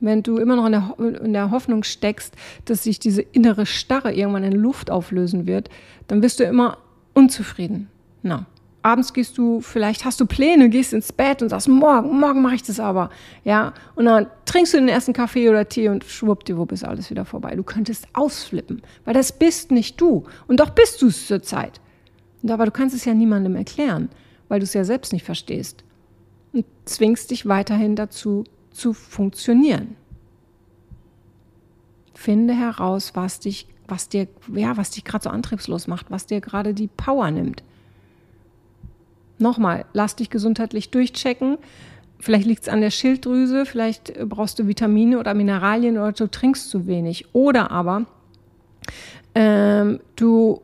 Wenn 0.00 0.22
du 0.22 0.38
immer 0.38 0.56
noch 0.56 0.66
in 0.66 0.72
der, 0.72 1.20
in 1.22 1.32
der 1.32 1.50
Hoffnung 1.50 1.82
steckst, 1.84 2.34
dass 2.64 2.84
sich 2.84 2.98
diese 2.98 3.22
innere 3.22 3.66
Starre 3.66 4.12
irgendwann 4.12 4.44
in 4.44 4.52
Luft 4.52 4.90
auflösen 4.90 5.46
wird, 5.46 5.68
dann 6.08 6.20
bist 6.20 6.40
du 6.40 6.44
immer 6.44 6.78
unzufrieden. 7.12 7.88
Na, 8.22 8.46
abends 8.82 9.12
gehst 9.12 9.36
du, 9.38 9.60
vielleicht 9.60 10.04
hast 10.04 10.20
du 10.20 10.26
Pläne, 10.26 10.68
gehst 10.68 10.92
ins 10.92 11.12
Bett 11.12 11.42
und 11.42 11.50
sagst, 11.50 11.68
morgen, 11.68 12.18
morgen 12.18 12.42
mache 12.42 12.54
ich 12.54 12.62
das 12.62 12.80
aber. 12.80 13.10
Ja, 13.44 13.74
und 13.94 14.06
dann 14.06 14.26
trinkst 14.46 14.74
du 14.74 14.78
den 14.78 14.88
ersten 14.88 15.12
Kaffee 15.12 15.48
oder 15.48 15.68
Tee 15.68 15.88
und 15.88 16.04
schwuppdiwupp 16.04 16.72
ist 16.72 16.84
alles 16.84 17.10
wieder 17.10 17.24
vorbei. 17.24 17.54
Du 17.56 17.62
könntest 17.62 18.08
ausflippen, 18.12 18.82
weil 19.04 19.14
das 19.14 19.32
bist 19.32 19.70
nicht 19.70 20.00
du. 20.00 20.24
Und 20.46 20.60
doch 20.60 20.70
bist 20.70 21.02
du 21.02 21.08
es 21.08 21.26
zur 21.26 21.42
Zeit. 21.42 21.80
aber 22.48 22.64
du 22.64 22.70
kannst 22.70 22.94
es 22.94 23.04
ja 23.04 23.14
niemandem 23.14 23.56
erklären, 23.56 24.08
weil 24.48 24.60
du 24.60 24.64
es 24.64 24.74
ja 24.74 24.84
selbst 24.84 25.12
nicht 25.12 25.24
verstehst. 25.24 25.84
Und 26.52 26.64
zwingst 26.84 27.30
dich 27.30 27.46
weiterhin 27.46 27.96
dazu, 27.96 28.44
zu 28.80 28.92
funktionieren. 28.92 29.96
Finde 32.14 32.54
heraus, 32.54 33.12
was 33.14 33.40
dich, 33.40 33.66
was 33.86 34.08
dir, 34.08 34.26
ja, 34.54 34.76
was 34.76 34.90
dich 34.90 35.04
gerade 35.04 35.24
so 35.24 35.30
antriebslos 35.30 35.86
macht, 35.86 36.10
was 36.10 36.26
dir 36.26 36.40
gerade 36.40 36.74
die 36.74 36.88
Power 36.88 37.30
nimmt. 37.30 37.62
Nochmal, 39.38 39.84
lass 39.92 40.16
dich 40.16 40.28
gesundheitlich 40.30 40.90
durchchecken. 40.90 41.58
Vielleicht 42.18 42.46
liegt 42.46 42.62
es 42.62 42.68
an 42.68 42.82
der 42.82 42.90
Schilddrüse, 42.90 43.64
vielleicht 43.64 44.12
brauchst 44.28 44.58
du 44.58 44.66
Vitamine 44.66 45.18
oder 45.18 45.32
Mineralien 45.32 45.96
oder 45.96 46.12
du 46.12 46.26
trinkst 46.26 46.68
zu 46.68 46.86
wenig. 46.86 47.34
Oder 47.34 47.70
aber 47.70 48.04
ähm, 49.34 50.00
du 50.16 50.60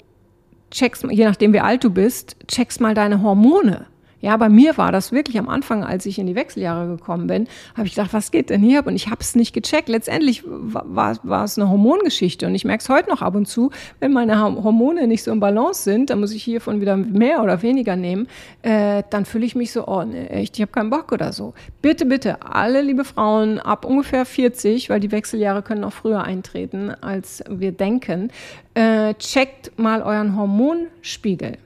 checkst, 0.71 1.05
je 1.11 1.25
nachdem 1.25 1.55
wie 1.55 1.61
alt 1.61 1.85
du 1.85 1.91
bist, 1.91 2.37
checkst 2.49 2.81
mal 2.81 2.95
deine 2.95 3.23
Hormone. 3.23 3.87
Ja, 4.21 4.37
bei 4.39 4.49
mir 4.49 4.79
war 4.79 4.93
das 4.93 5.13
wirklich 5.13 5.39
am 5.39 5.49
Anfang, 5.49 5.85
als 5.85 6.07
ich 6.07 6.19
in 6.19 6.27
die 6.27 6.35
Wechseljahre 6.35 6.87
gekommen 6.87 7.27
bin, 7.27 7.49
habe 7.77 7.87
ich 7.87 7.95
gedacht, 7.95 8.15
was 8.15 8.31
geht 8.31 8.49
denn 8.49 8.63
hier 8.63 8.79
ab? 8.79 8.87
Und 8.87 8.97
ich 8.97 9.09
habe 9.09 9.21
es 9.21 9.35
nicht 9.35 9.53
gecheckt. 9.53 9.91
Letztendlich 9.91 10.43
war, 10.47 11.19
war 11.23 11.45
es 11.45 11.59
eine 11.59 11.69
Hormongeschichte. 11.69 12.47
Und 12.47 12.55
ich 12.55 12.65
merke 12.65 12.83
es 12.83 12.89
heute 12.89 13.11
noch 13.11 13.21
ab 13.21 13.35
und 13.35 13.47
zu, 13.47 13.71
wenn 14.01 14.13
meine 14.13 14.41
Hormone 14.41 15.07
nicht 15.07 15.23
so 15.23 15.31
im 15.33 15.41
Balance 15.41 15.83
sind, 15.83 16.09
dann 16.09 16.21
muss 16.21 16.33
ich 16.33 16.43
hiervon 16.43 16.81
wieder 16.81 16.97
mehr 16.97 17.43
oder 17.43 17.61
weniger 17.61 17.95
nehmen, 17.95 18.27
äh, 18.63 19.03
dann 19.11 19.27
fühle 19.27 19.45
ich 19.45 19.55
mich 19.55 19.73
so, 19.73 19.87
oh 19.87 20.03
nee, 20.03 20.27
echt, 20.29 20.57
ich 20.57 20.63
habe 20.63 20.73
keinen 20.73 20.91
Bock 20.91 21.13
oder 21.13 21.33
so. 21.33 21.53
Bitte, 21.83 22.07
bitte, 22.07 22.43
alle 22.43 22.81
liebe 22.81 23.05
Frauen 23.05 23.59
ab 23.59 23.85
ungefähr 23.85 24.25
40, 24.25 24.89
weil 24.89 25.01
die 25.01 25.13
Wechseljahre 25.13 25.63
können 25.63 25.85
auch 25.85 25.93
früher 25.93 26.25
eintreten, 26.25 26.91
als 27.03 27.45
wir 27.49 27.73
denken, 27.73 28.31
äh, 28.75 29.15
checkt 29.15 29.79
mal 29.79 30.03
euren 30.03 30.37
Hormonspiegel. 30.37 31.59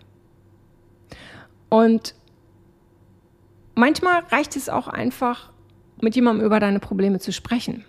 Und 1.69 2.14
Manchmal 3.80 4.25
reicht 4.30 4.56
es 4.56 4.68
auch 4.68 4.88
einfach, 4.88 5.50
mit 6.02 6.14
jemandem 6.14 6.44
über 6.44 6.60
deine 6.60 6.80
Probleme 6.80 7.18
zu 7.18 7.32
sprechen. 7.32 7.87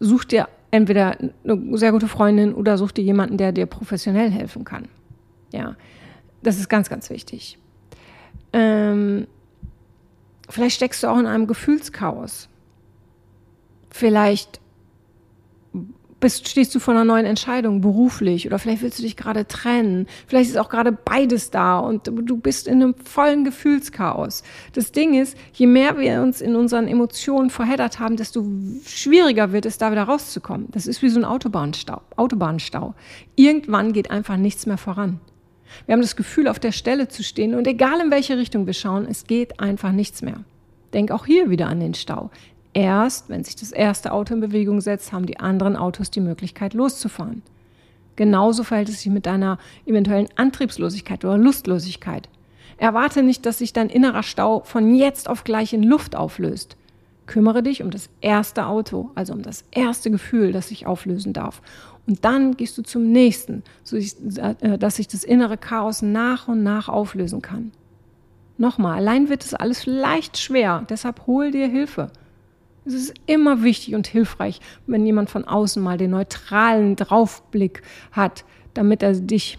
Such 0.00 0.24
dir 0.24 0.48
entweder 0.72 1.16
eine 1.16 1.78
sehr 1.78 1.92
gute 1.92 2.08
Freundin 2.08 2.54
oder 2.54 2.76
such 2.76 2.90
dir 2.90 3.04
jemanden, 3.04 3.36
der 3.36 3.52
dir 3.52 3.66
professionell 3.66 4.32
helfen 4.32 4.64
kann. 4.64 4.88
Ja, 5.52 5.76
das 6.42 6.58
ist 6.58 6.68
ganz, 6.68 6.90
ganz 6.90 7.08
wichtig. 7.08 7.56
Ähm, 8.52 9.28
vielleicht 10.48 10.74
steckst 10.74 11.04
du 11.04 11.06
auch 11.06 11.20
in 11.20 11.26
einem 11.26 11.46
Gefühlschaos. 11.46 12.48
Vielleicht 13.90 14.60
bist, 16.20 16.48
stehst 16.48 16.74
du 16.74 16.80
vor 16.80 16.94
einer 16.94 17.04
neuen 17.04 17.26
Entscheidung 17.26 17.80
beruflich 17.80 18.46
oder 18.46 18.58
vielleicht 18.58 18.82
willst 18.82 18.98
du 18.98 19.02
dich 19.02 19.16
gerade 19.16 19.46
trennen. 19.46 20.06
Vielleicht 20.26 20.50
ist 20.50 20.56
auch 20.56 20.68
gerade 20.68 20.92
beides 20.92 21.50
da 21.50 21.78
und 21.78 22.06
du 22.06 22.36
bist 22.36 22.66
in 22.66 22.82
einem 22.82 22.94
vollen 22.94 23.44
Gefühlschaos. 23.44 24.42
Das 24.72 24.92
Ding 24.92 25.14
ist, 25.14 25.36
je 25.52 25.66
mehr 25.66 25.98
wir 25.98 26.22
uns 26.22 26.40
in 26.40 26.56
unseren 26.56 26.88
Emotionen 26.88 27.50
verheddert 27.50 28.00
haben, 28.00 28.16
desto 28.16 28.44
schwieriger 28.84 29.52
wird 29.52 29.66
es, 29.66 29.78
da 29.78 29.92
wieder 29.92 30.04
rauszukommen. 30.04 30.68
Das 30.72 30.86
ist 30.86 31.02
wie 31.02 31.08
so 31.08 31.20
ein 31.20 31.24
Autobahnstau. 31.24 32.02
Autobahnstau. 32.16 32.94
Irgendwann 33.36 33.92
geht 33.92 34.10
einfach 34.10 34.36
nichts 34.36 34.66
mehr 34.66 34.78
voran. 34.78 35.20
Wir 35.86 35.92
haben 35.92 36.00
das 36.00 36.16
Gefühl, 36.16 36.48
auf 36.48 36.58
der 36.58 36.72
Stelle 36.72 37.08
zu 37.08 37.22
stehen 37.22 37.54
und 37.54 37.66
egal 37.66 38.00
in 38.00 38.10
welche 38.10 38.36
Richtung 38.38 38.66
wir 38.66 38.72
schauen, 38.72 39.06
es 39.08 39.24
geht 39.24 39.60
einfach 39.60 39.92
nichts 39.92 40.22
mehr. 40.22 40.44
Denk 40.94 41.10
auch 41.10 41.26
hier 41.26 41.50
wieder 41.50 41.68
an 41.68 41.80
den 41.80 41.94
Stau. 41.94 42.30
Erst, 42.78 43.28
wenn 43.28 43.42
sich 43.42 43.56
das 43.56 43.72
erste 43.72 44.12
Auto 44.12 44.34
in 44.34 44.40
Bewegung 44.40 44.80
setzt, 44.80 45.12
haben 45.12 45.26
die 45.26 45.40
anderen 45.40 45.74
Autos 45.74 46.12
die 46.12 46.20
Möglichkeit 46.20 46.74
loszufahren. 46.74 47.42
Genauso 48.14 48.62
verhält 48.62 48.88
es 48.88 49.02
sich 49.02 49.10
mit 49.10 49.26
deiner 49.26 49.58
eventuellen 49.84 50.28
Antriebslosigkeit 50.36 51.24
oder 51.24 51.36
Lustlosigkeit. 51.36 52.28
Erwarte 52.76 53.24
nicht, 53.24 53.46
dass 53.46 53.58
sich 53.58 53.72
dein 53.72 53.88
innerer 53.88 54.22
Stau 54.22 54.60
von 54.60 54.94
jetzt 54.94 55.28
auf 55.28 55.42
gleich 55.42 55.72
in 55.72 55.82
Luft 55.82 56.14
auflöst. 56.14 56.76
Kümmere 57.26 57.64
dich 57.64 57.82
um 57.82 57.90
das 57.90 58.10
erste 58.20 58.66
Auto, 58.66 59.10
also 59.16 59.32
um 59.32 59.42
das 59.42 59.64
erste 59.72 60.12
Gefühl, 60.12 60.52
das 60.52 60.68
sich 60.68 60.86
auflösen 60.86 61.32
darf. 61.32 61.62
Und 62.06 62.24
dann 62.24 62.56
gehst 62.56 62.78
du 62.78 62.82
zum 62.82 63.10
nächsten, 63.10 63.64
äh, 63.90 64.78
dass 64.78 64.94
sich 64.94 65.08
das 65.08 65.24
innere 65.24 65.56
Chaos 65.56 66.00
nach 66.00 66.46
und 66.46 66.62
nach 66.62 66.88
auflösen 66.88 67.42
kann. 67.42 67.72
Nochmal, 68.56 68.98
allein 68.98 69.28
wird 69.28 69.44
es 69.44 69.54
alles 69.54 69.84
leicht 69.84 70.38
schwer, 70.38 70.86
deshalb 70.88 71.26
hol 71.26 71.50
dir 71.50 71.66
Hilfe. 71.66 72.12
Es 72.88 72.94
ist 72.94 73.14
immer 73.26 73.62
wichtig 73.62 73.94
und 73.94 74.06
hilfreich, 74.06 74.60
wenn 74.86 75.04
jemand 75.04 75.28
von 75.28 75.44
außen 75.44 75.82
mal 75.82 75.98
den 75.98 76.12
neutralen 76.12 76.96
Draufblick 76.96 77.82
hat, 78.12 78.46
damit 78.72 79.02
er 79.02 79.12
dich 79.12 79.58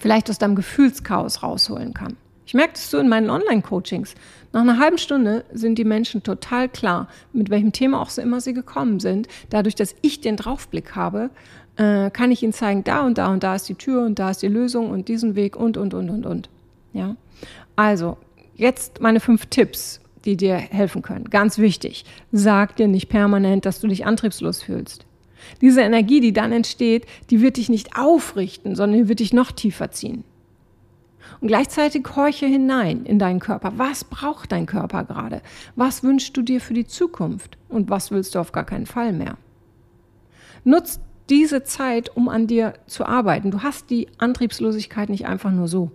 vielleicht 0.00 0.30
aus 0.30 0.38
deinem 0.38 0.54
Gefühlschaos 0.54 1.42
rausholen 1.42 1.94
kann. 1.94 2.16
Ich 2.46 2.54
merke 2.54 2.74
das 2.74 2.90
so 2.90 2.98
in 2.98 3.08
meinen 3.08 3.28
Online-Coachings. 3.28 4.14
Nach 4.52 4.60
einer 4.60 4.78
halben 4.78 4.98
Stunde 4.98 5.44
sind 5.52 5.76
die 5.76 5.84
Menschen 5.84 6.22
total 6.22 6.68
klar, 6.68 7.08
mit 7.32 7.50
welchem 7.50 7.72
Thema 7.72 8.00
auch 8.00 8.10
so 8.10 8.22
immer 8.22 8.40
sie 8.40 8.54
gekommen 8.54 9.00
sind. 9.00 9.26
Dadurch, 9.50 9.74
dass 9.74 9.96
ich 10.02 10.20
den 10.20 10.36
Draufblick 10.36 10.94
habe, 10.94 11.30
äh, 11.76 12.10
kann 12.10 12.30
ich 12.30 12.44
ihnen 12.44 12.52
zeigen, 12.52 12.84
da 12.84 13.00
und 13.00 13.18
da 13.18 13.32
und 13.32 13.42
da 13.42 13.56
ist 13.56 13.68
die 13.68 13.74
Tür 13.74 14.04
und 14.04 14.20
da 14.20 14.30
ist 14.30 14.42
die 14.42 14.48
Lösung 14.48 14.90
und 14.90 15.08
diesen 15.08 15.34
Weg 15.34 15.56
und, 15.56 15.76
und, 15.76 15.94
und, 15.94 16.08
und, 16.08 16.26
und. 16.26 16.48
Ja. 16.92 17.16
Also, 17.74 18.16
jetzt 18.54 19.00
meine 19.00 19.18
fünf 19.18 19.46
Tipps, 19.46 20.00
die 20.24 20.36
dir 20.36 20.56
helfen 20.56 21.02
können. 21.02 21.24
Ganz 21.30 21.58
wichtig, 21.58 22.04
sag 22.32 22.76
dir 22.76 22.88
nicht 22.88 23.08
permanent, 23.08 23.66
dass 23.66 23.80
du 23.80 23.88
dich 23.88 24.06
antriebslos 24.06 24.62
fühlst. 24.62 25.06
Diese 25.60 25.82
Energie, 25.82 26.20
die 26.20 26.32
dann 26.32 26.52
entsteht, 26.52 27.06
die 27.30 27.40
wird 27.40 27.56
dich 27.56 27.68
nicht 27.68 27.96
aufrichten, 27.98 28.74
sondern 28.74 29.02
die 29.02 29.08
wird 29.08 29.20
dich 29.20 29.32
noch 29.32 29.52
tiefer 29.52 29.90
ziehen. 29.90 30.24
Und 31.40 31.48
gleichzeitig 31.48 32.04
horche 32.16 32.46
hinein 32.46 33.04
in 33.04 33.18
deinen 33.18 33.40
Körper. 33.40 33.72
Was 33.76 34.04
braucht 34.04 34.52
dein 34.52 34.66
Körper 34.66 35.04
gerade? 35.04 35.42
Was 35.76 36.02
wünschst 36.02 36.36
du 36.36 36.42
dir 36.42 36.60
für 36.60 36.74
die 36.74 36.86
Zukunft? 36.86 37.58
Und 37.68 37.90
was 37.90 38.10
willst 38.10 38.34
du 38.34 38.38
auf 38.38 38.52
gar 38.52 38.64
keinen 38.64 38.86
Fall 38.86 39.12
mehr? 39.12 39.36
Nutz 40.64 41.00
diese 41.30 41.64
Zeit, 41.64 42.14
um 42.16 42.28
an 42.28 42.46
dir 42.46 42.74
zu 42.86 43.06
arbeiten. 43.06 43.50
Du 43.50 43.62
hast 43.62 43.90
die 43.90 44.08
Antriebslosigkeit 44.18 45.08
nicht 45.08 45.26
einfach 45.26 45.50
nur 45.50 45.68
so. 45.68 45.90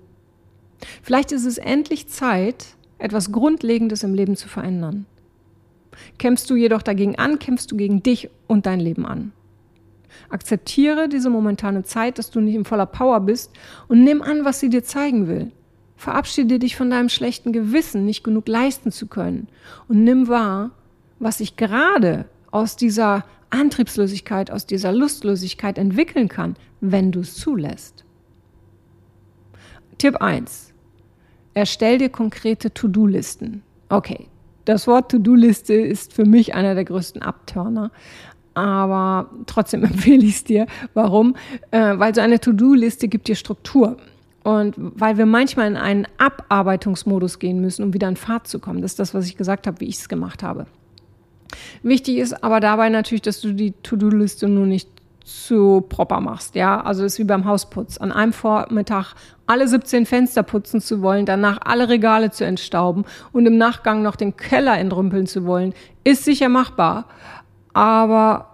Vielleicht 1.04 1.32
ist 1.32 1.46
es 1.46 1.58
endlich 1.58 2.08
Zeit, 2.08 2.76
etwas 3.00 3.32
Grundlegendes 3.32 4.04
im 4.04 4.14
Leben 4.14 4.36
zu 4.36 4.48
verändern. 4.48 5.06
Kämpfst 6.18 6.50
du 6.50 6.56
jedoch 6.56 6.82
dagegen 6.82 7.18
an, 7.18 7.40
kämpfst 7.40 7.72
du 7.72 7.78
gegen 7.78 8.04
dich 8.04 8.30
und 8.48 8.66
dein 8.66 8.80
Leben 8.80 9.06
an. 9.06 9.32
Akzeptiere 10.30 11.10
diese 11.10 11.30
momentane 11.30 11.84
Zeit, 11.84 12.18
dass 12.18 12.30
du 12.30 12.40
nicht 12.40 12.56
in 12.56 12.66
voller 12.66 12.86
Power 12.86 13.20
bist 13.22 13.52
und 13.88 14.04
nimm 14.04 14.22
an, 14.22 14.46
was 14.46 14.60
sie 14.60 14.70
dir 14.70 14.84
zeigen 14.84 15.28
will. 15.28 15.52
Verabschiede 15.96 16.60
dich 16.60 16.76
von 16.76 16.90
deinem 16.90 17.10
schlechten 17.10 17.52
Gewissen, 17.52 18.06
nicht 18.06 18.24
genug 18.24 18.48
leisten 18.48 18.92
zu 18.92 19.08
können 19.08 19.48
und 19.88 20.04
nimm 20.04 20.28
wahr, 20.28 20.72
was 21.20 21.40
sich 21.40 21.58
gerade 21.58 22.26
aus 22.52 22.76
dieser 22.76 23.26
Antriebslosigkeit, 23.50 24.52
aus 24.52 24.66
dieser 24.66 24.92
Lustlosigkeit 24.92 25.78
entwickeln 25.78 26.28
kann, 26.28 26.56
wenn 26.82 27.12
du 27.12 27.22
es 27.22 27.36
zulässt. 27.36 28.06
Tipp 29.98 30.22
1. 30.22 30.69
Erstell 31.60 31.98
dir 31.98 32.08
konkrete 32.08 32.74
To-Do-Listen. 32.74 33.64
Okay, 33.90 34.28
das 34.64 34.88
Wort 34.88 35.12
To-Do-Liste 35.12 35.74
ist 35.74 36.14
für 36.14 36.24
mich 36.24 36.56
einer 36.56 36.74
der 36.74 36.86
größten 36.86 37.22
Abtörner. 37.22 37.92
Aber 38.54 39.30
trotzdem 39.46 39.84
empfehle 39.92 40.24
ich 40.24 40.36
es 40.36 40.44
dir. 40.46 40.68
Warum? 40.94 41.36
Äh, 41.72 42.00
weil 42.00 42.16
so 42.16 42.22
eine 42.22 42.40
To-Do-Liste 42.40 43.10
gibt 43.10 43.28
dir 43.28 43.36
Struktur. 43.36 43.98
Und 44.42 44.74
weil 44.78 45.18
wir 45.18 45.26
manchmal 45.26 45.68
in 45.68 45.76
einen 45.76 46.08
Abarbeitungsmodus 46.18 47.40
gehen 47.40 47.60
müssen, 47.60 47.84
um 47.84 47.94
wieder 47.94 48.08
in 48.08 48.16
Fahrt 48.16 48.48
zu 48.48 48.60
kommen. 48.60 48.82
Das 48.82 48.92
ist 48.92 49.00
das, 49.00 49.14
was 49.14 49.26
ich 49.26 49.36
gesagt 49.36 49.68
habe, 49.68 49.82
wie 49.82 49.90
ich 49.90 49.98
es 49.98 50.08
gemacht 50.08 50.44
habe. 50.44 50.66
Wichtig 51.84 52.20
ist 52.20 52.42
aber 52.42 52.62
dabei 52.62 52.88
natürlich, 52.88 53.24
dass 53.24 53.42
du 53.42 53.52
die 53.52 53.74
To-Do-Liste 53.84 54.48
nur 54.48 54.66
nicht 54.66 54.88
zu 55.30 55.82
proper 55.88 56.20
machst, 56.20 56.56
ja. 56.56 56.82
Also 56.82 57.04
ist 57.04 57.20
wie 57.20 57.24
beim 57.24 57.46
Hausputz. 57.46 57.98
An 57.98 58.12
einem 58.12 58.34
Vormittag 58.34 59.14
alle 59.48 59.68
17 59.68 60.06
Fenster 60.06 60.44
putzen 60.44 60.82
zu 60.82 61.02
wollen, 61.02 61.26
danach 61.26 61.60
alle 61.64 61.90
Regale 61.90 62.32
zu 62.32 62.46
entstauben 62.46 63.06
und 63.32 63.46
im 63.46 63.58
Nachgang 63.58 64.02
noch 64.02 64.16
den 64.16 64.38
Keller 64.38 64.78
entrümpeln 64.78 65.28
zu 65.28 65.46
wollen, 65.46 65.74
ist 66.04 66.26
sicher 66.26 66.50
machbar. 66.50 67.06
Aber 67.74 68.50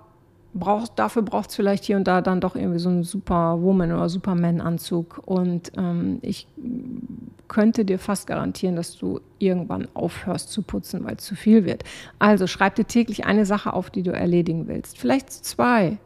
braucht, 0.54 0.98
dafür 0.98 1.22
braucht 1.22 1.50
es 1.50 1.56
vielleicht 1.56 1.84
hier 1.84 1.98
und 1.98 2.08
da 2.08 2.22
dann 2.22 2.42
doch 2.42 2.56
irgendwie 2.56 2.80
so 2.80 2.90
einen 2.90 3.04
Superwoman- 3.04 3.92
oder 3.92 4.10
Superman-Anzug. 4.10 5.22
Und 5.26 5.72
ähm, 5.78 6.20
ich 6.22 6.48
könnte 7.48 7.86
dir 7.86 8.00
fast 8.00 8.26
garantieren, 8.26 8.76
dass 8.76 8.98
du 8.98 9.20
irgendwann 9.38 9.88
aufhörst 9.94 10.52
zu 10.52 10.62
putzen, 10.62 11.04
weil 11.04 11.16
es 11.16 11.26
zu 11.26 11.36
viel 11.36 11.66
wird. 11.66 11.84
Also 12.20 12.48
schreib 12.48 12.76
dir 12.76 12.86
täglich 12.86 13.26
eine 13.26 13.46
Sache 13.46 13.74
auf, 13.74 13.90
die 13.90 14.02
du 14.02 14.12
erledigen 14.12 14.68
willst. 14.68 14.98
Vielleicht 14.98 15.32
zwei. 15.32 15.98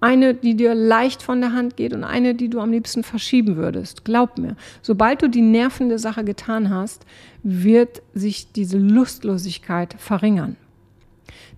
Eine, 0.00 0.34
die 0.34 0.54
dir 0.54 0.74
leicht 0.74 1.22
von 1.22 1.40
der 1.40 1.52
Hand 1.52 1.76
geht 1.76 1.92
und 1.92 2.04
eine, 2.04 2.34
die 2.34 2.48
du 2.48 2.60
am 2.60 2.70
liebsten 2.70 3.02
verschieben 3.02 3.56
würdest. 3.56 4.04
Glaub 4.04 4.38
mir, 4.38 4.56
sobald 4.80 5.22
du 5.22 5.28
die 5.28 5.42
nervende 5.42 5.98
Sache 5.98 6.24
getan 6.24 6.70
hast, 6.70 7.04
wird 7.42 8.02
sich 8.14 8.52
diese 8.52 8.78
Lustlosigkeit 8.78 9.96
verringern. 9.98 10.56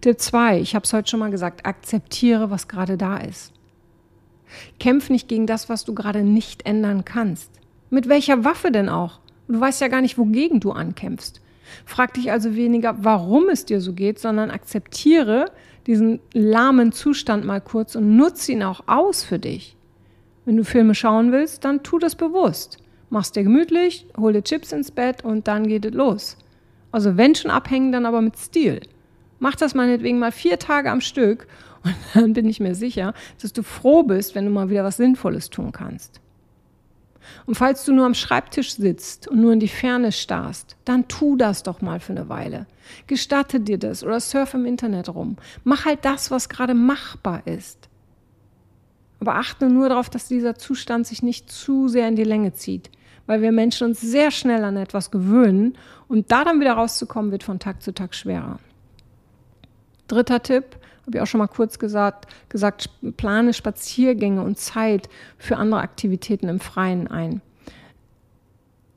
Tipp 0.01 0.19
2, 0.19 0.61
ich 0.61 0.75
habe 0.75 0.85
es 0.85 0.93
heute 0.95 1.11
schon 1.11 1.21
mal 1.21 1.31
gesagt, 1.31 1.67
akzeptiere, 1.67 2.51
was 2.51 2.69
gerade 2.69 2.97
da 2.97 3.19
ist. 3.19 3.53
Kämpf 4.79 5.11
nicht 5.11 5.29
gegen 5.29 5.47
das, 5.47 5.69
was 5.69 5.85
du 5.85 5.95
gerade 5.95 6.23
nicht 6.23 6.65
ändern 6.65 7.05
kannst. 7.05 7.51
Mit 7.91 8.09
welcher 8.09 8.45
Waffe 8.45 8.71
denn 8.71 8.89
auch? 8.89 9.21
Du 9.49 9.61
weißt 9.61 9.81
ja 9.81 9.89
gar 9.89 10.01
nicht, 10.01 10.17
wogegen 10.17 10.61
du 10.61 10.73
ankämpfst. 10.73 11.41
Frag 11.85 12.15
dich 12.15 12.33
also 12.33 12.57
weniger, 12.57 12.97
warum 13.05 13.49
es 13.49 13.65
dir 13.65 13.81
so 13.81 13.93
geht, 13.93 14.19
sondern 14.19 14.51
akzeptiere 14.51 15.47
diesen 15.87 16.21
lahmen 16.33 16.93
Zustand 16.93 17.45
mal 17.45 17.61
kurz 17.61 17.95
und 17.95 18.17
nutze 18.17 18.53
ihn 18.53 18.63
auch 18.63 18.83
aus 18.87 19.25
für 19.25 19.39
dich. 19.39 19.77
Wenn 20.45 20.57
du 20.57 20.65
Filme 20.65 20.95
schauen 20.95 21.33
willst, 21.33 21.65
dann 21.65 21.83
tu 21.83 21.99
das 21.99 22.15
bewusst. 22.15 22.79
Mach's 23.09 23.33
dir 23.33 23.43
gemütlich, 23.43 24.07
hol 24.17 24.33
dir 24.33 24.43
Chips 24.43 24.73
ins 24.73 24.91
Bett 24.91 25.25
und 25.25 25.49
dann 25.49 25.67
geht 25.67 25.85
es 25.85 25.93
los. 25.93 26.37
Also 26.93 27.17
wenn 27.17 27.35
schon 27.35 27.51
abhängen, 27.51 27.93
dann 27.93 28.07
aber 28.07 28.21
mit 28.21 28.37
Stil. 28.37 28.81
Mach 29.39 29.57
das 29.57 29.75
meinetwegen 29.75 30.19
mal 30.19 30.33
vier 30.33 30.59
Tage 30.59 30.91
am 30.91 31.01
Stück 31.01 31.47
und 31.85 31.95
dann 32.15 32.33
bin 32.33 32.49
ich 32.49 32.61
mir 32.61 32.75
sicher, 32.75 33.15
dass 33.41 33.53
du 33.53 33.63
froh 33.63 34.03
bist, 34.03 34.35
wenn 34.35 34.45
du 34.45 34.51
mal 34.51 34.71
wieder 34.71 34.85
was 34.85 34.97
Sinnvolles 34.97 35.51
tun 35.51 35.73
kannst. 35.73 36.21
Und 37.47 37.55
falls 37.55 37.85
du 37.85 37.93
nur 37.93 38.07
am 38.07 38.15
Schreibtisch 38.15 38.75
sitzt 38.75 39.29
und 39.29 39.41
nur 39.41 39.53
in 39.53 39.61
die 39.61 39.69
Ferne 39.69 40.13
starrst, 40.13 40.77
dann 40.85 41.09
tu 41.09 41.37
das 41.37 41.63
doch 41.63 41.81
mal 41.81 42.01
für 42.01 42.13
eine 42.13 42.29
Weile. 42.29 42.67
Gestatte 43.07 43.61
dir 43.61 43.79
das 43.79 44.03
oder 44.03 44.21
surf 44.21 44.55
im 44.55 44.67
Internet 44.67 45.09
rum. 45.09 45.37
Mach 45.65 45.85
halt 45.85 46.05
das, 46.05 46.31
was 46.31 46.49
gerade 46.49 46.75
machbar 46.75 47.47
ist. 47.47 47.89
Aber 49.21 49.37
achte 49.37 49.69
nur 49.69 49.89
darauf, 49.89 50.09
dass 50.09 50.29
dieser 50.29 50.55
Zustand 50.55 51.07
sich 51.07 51.23
nicht 51.23 51.51
zu 51.51 51.89
sehr 51.89 52.09
in 52.09 52.17
die 52.17 52.25
Länge 52.25 52.55
zieht, 52.55 52.91
weil 53.27 53.43
wir 53.43 53.53
Menschen 53.53 53.89
uns 53.89 54.01
sehr 54.01 54.31
schnell 54.31 54.65
an 54.65 54.77
etwas 54.77 55.11
gewöhnen 55.11 55.77
und 56.09 56.33
da 56.33 56.45
dann 56.45 56.61
wieder 56.61 56.73
rauszukommen, 56.73 57.31
wird 57.31 57.43
von 57.43 57.59
Tag 57.59 57.83
zu 57.83 57.93
Tag 57.93 58.15
schwerer. 58.15 58.59
Dritter 60.11 60.43
Tipp, 60.43 60.77
habe 61.07 61.17
ich 61.17 61.21
auch 61.21 61.27
schon 61.27 61.39
mal 61.39 61.47
kurz 61.47 61.79
gesagt, 61.79 62.27
gesagt, 62.49 62.91
plane 63.17 63.53
Spaziergänge 63.53 64.43
und 64.43 64.59
Zeit 64.59 65.09
für 65.39 65.57
andere 65.57 65.81
Aktivitäten 65.81 66.49
im 66.49 66.61
Freien 66.61 67.09
ein. 67.09 67.41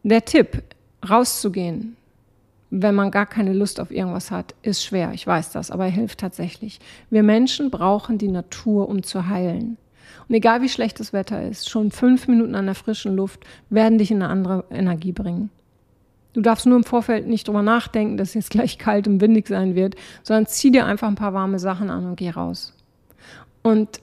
Der 0.04 0.26
Tipp, 0.26 0.64
rauszugehen, 1.08 1.96
wenn 2.70 2.96
man 2.96 3.12
gar 3.12 3.28
keine 3.28 3.54
Lust 3.54 3.80
auf 3.80 3.92
irgendwas 3.92 4.32
hat, 4.32 4.56
ist 4.64 4.84
schwer. 4.84 5.12
Ich 5.14 5.28
weiß 5.28 5.52
das, 5.52 5.70
aber 5.70 5.86
er 5.86 5.92
hilft 5.92 6.20
tatsächlich. 6.20 6.80
Wir 7.10 7.22
Menschen 7.22 7.70
brauchen 7.70 8.18
die 8.18 8.30
Natur, 8.30 8.90
um 8.90 9.04
zu 9.04 9.28
heilen. 9.28 9.78
Und 10.28 10.36
egal 10.36 10.62
wie 10.62 10.70
schlecht 10.70 11.00
das 11.00 11.14
Wetter 11.14 11.48
ist, 11.48 11.70
schon 11.70 11.92
fünf 11.92 12.28
Minuten 12.28 12.56
an 12.56 12.66
der 12.66 12.76
frischen 12.76 13.16
Luft 13.16 13.46
werden 13.70 13.98
dich 13.98 14.10
in 14.10 14.24
eine 14.24 14.32
andere 14.32 14.66
Energie 14.72 15.12
bringen. 15.12 15.52
Du 16.34 16.42
darfst 16.42 16.66
nur 16.66 16.78
im 16.78 16.84
Vorfeld 16.84 17.28
nicht 17.28 17.48
drüber 17.48 17.62
nachdenken, 17.62 18.18
dass 18.18 18.30
es 18.30 18.34
jetzt 18.34 18.50
gleich 18.50 18.78
kalt 18.78 19.08
und 19.08 19.22
windig 19.22 19.48
sein 19.48 19.76
wird, 19.76 19.96
sondern 20.24 20.48
zieh 20.48 20.72
dir 20.72 20.86
einfach 20.86 21.08
ein 21.08 21.16
paar 21.16 21.34
warme 21.34 21.60
Sachen 21.60 21.90
an 21.90 22.06
und 22.06 22.16
geh 22.16 22.32
raus. 22.32 22.74
Und 23.62 24.02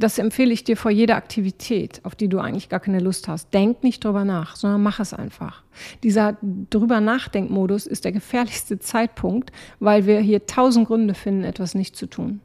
das 0.00 0.18
empfehle 0.18 0.52
ich 0.52 0.64
dir 0.64 0.78
vor 0.78 0.90
jeder 0.90 1.16
Aktivität, 1.16 2.00
auf 2.04 2.14
die 2.14 2.28
du 2.28 2.38
eigentlich 2.38 2.70
gar 2.70 2.80
keine 2.80 3.00
Lust 3.00 3.28
hast. 3.28 3.52
Denk 3.52 3.82
nicht 3.84 4.02
drüber 4.02 4.24
nach, 4.24 4.56
sondern 4.56 4.82
mach 4.82 4.98
es 4.98 5.12
einfach. 5.12 5.62
Dieser 6.02 6.38
drüber 6.70 7.00
Nachdenkmodus 7.00 7.86
ist 7.86 8.06
der 8.06 8.12
gefährlichste 8.12 8.78
Zeitpunkt, 8.78 9.52
weil 9.78 10.06
wir 10.06 10.20
hier 10.20 10.46
tausend 10.46 10.86
Gründe 10.86 11.12
finden, 11.12 11.44
etwas 11.44 11.74
nicht 11.74 11.96
zu 11.96 12.06
tun. 12.06 12.40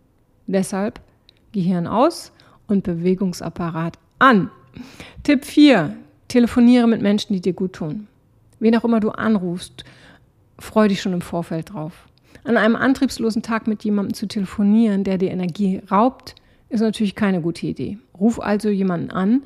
Deshalb 0.48 1.00
Gehirn 1.54 1.88
aus 1.88 2.34
und 2.68 2.84
Bewegungsapparat 2.84 3.98
an. 4.20 4.52
Tipp 5.24 5.46
4. 5.46 5.96
Telefoniere 6.28 6.88
mit 6.88 7.02
Menschen, 7.02 7.34
die 7.34 7.42
dir 7.42 7.54
gut 7.54 7.74
tun. 7.74 8.08
Wen 8.60 8.76
auch 8.76 8.86
immer 8.86 9.00
du 9.00 9.10
anrufst, 9.12 9.84
freu 10.60 10.88
dich 10.88 11.02
schon 11.02 11.14
im 11.14 11.22
Vorfeld 11.22 11.74
drauf. 11.74 12.08
An 12.44 12.58
einem 12.58 12.76
antriebslosen 12.76 13.42
Tag 13.42 13.68
mit 13.68 13.84
jemandem 13.84 14.14
zu 14.14 14.28
telefonieren, 14.28 15.04
der 15.04 15.18
dir 15.18 15.32
Energie 15.32 15.82
raubt, 15.90 16.36
ist 16.70 16.82
natürlich 16.82 17.16
keine 17.16 17.42
gute 17.42 17.66
Idee. 17.66 17.98
Ruf 18.20 18.40
also 18.40 18.70
jemanden 18.70 19.12
an 19.12 19.44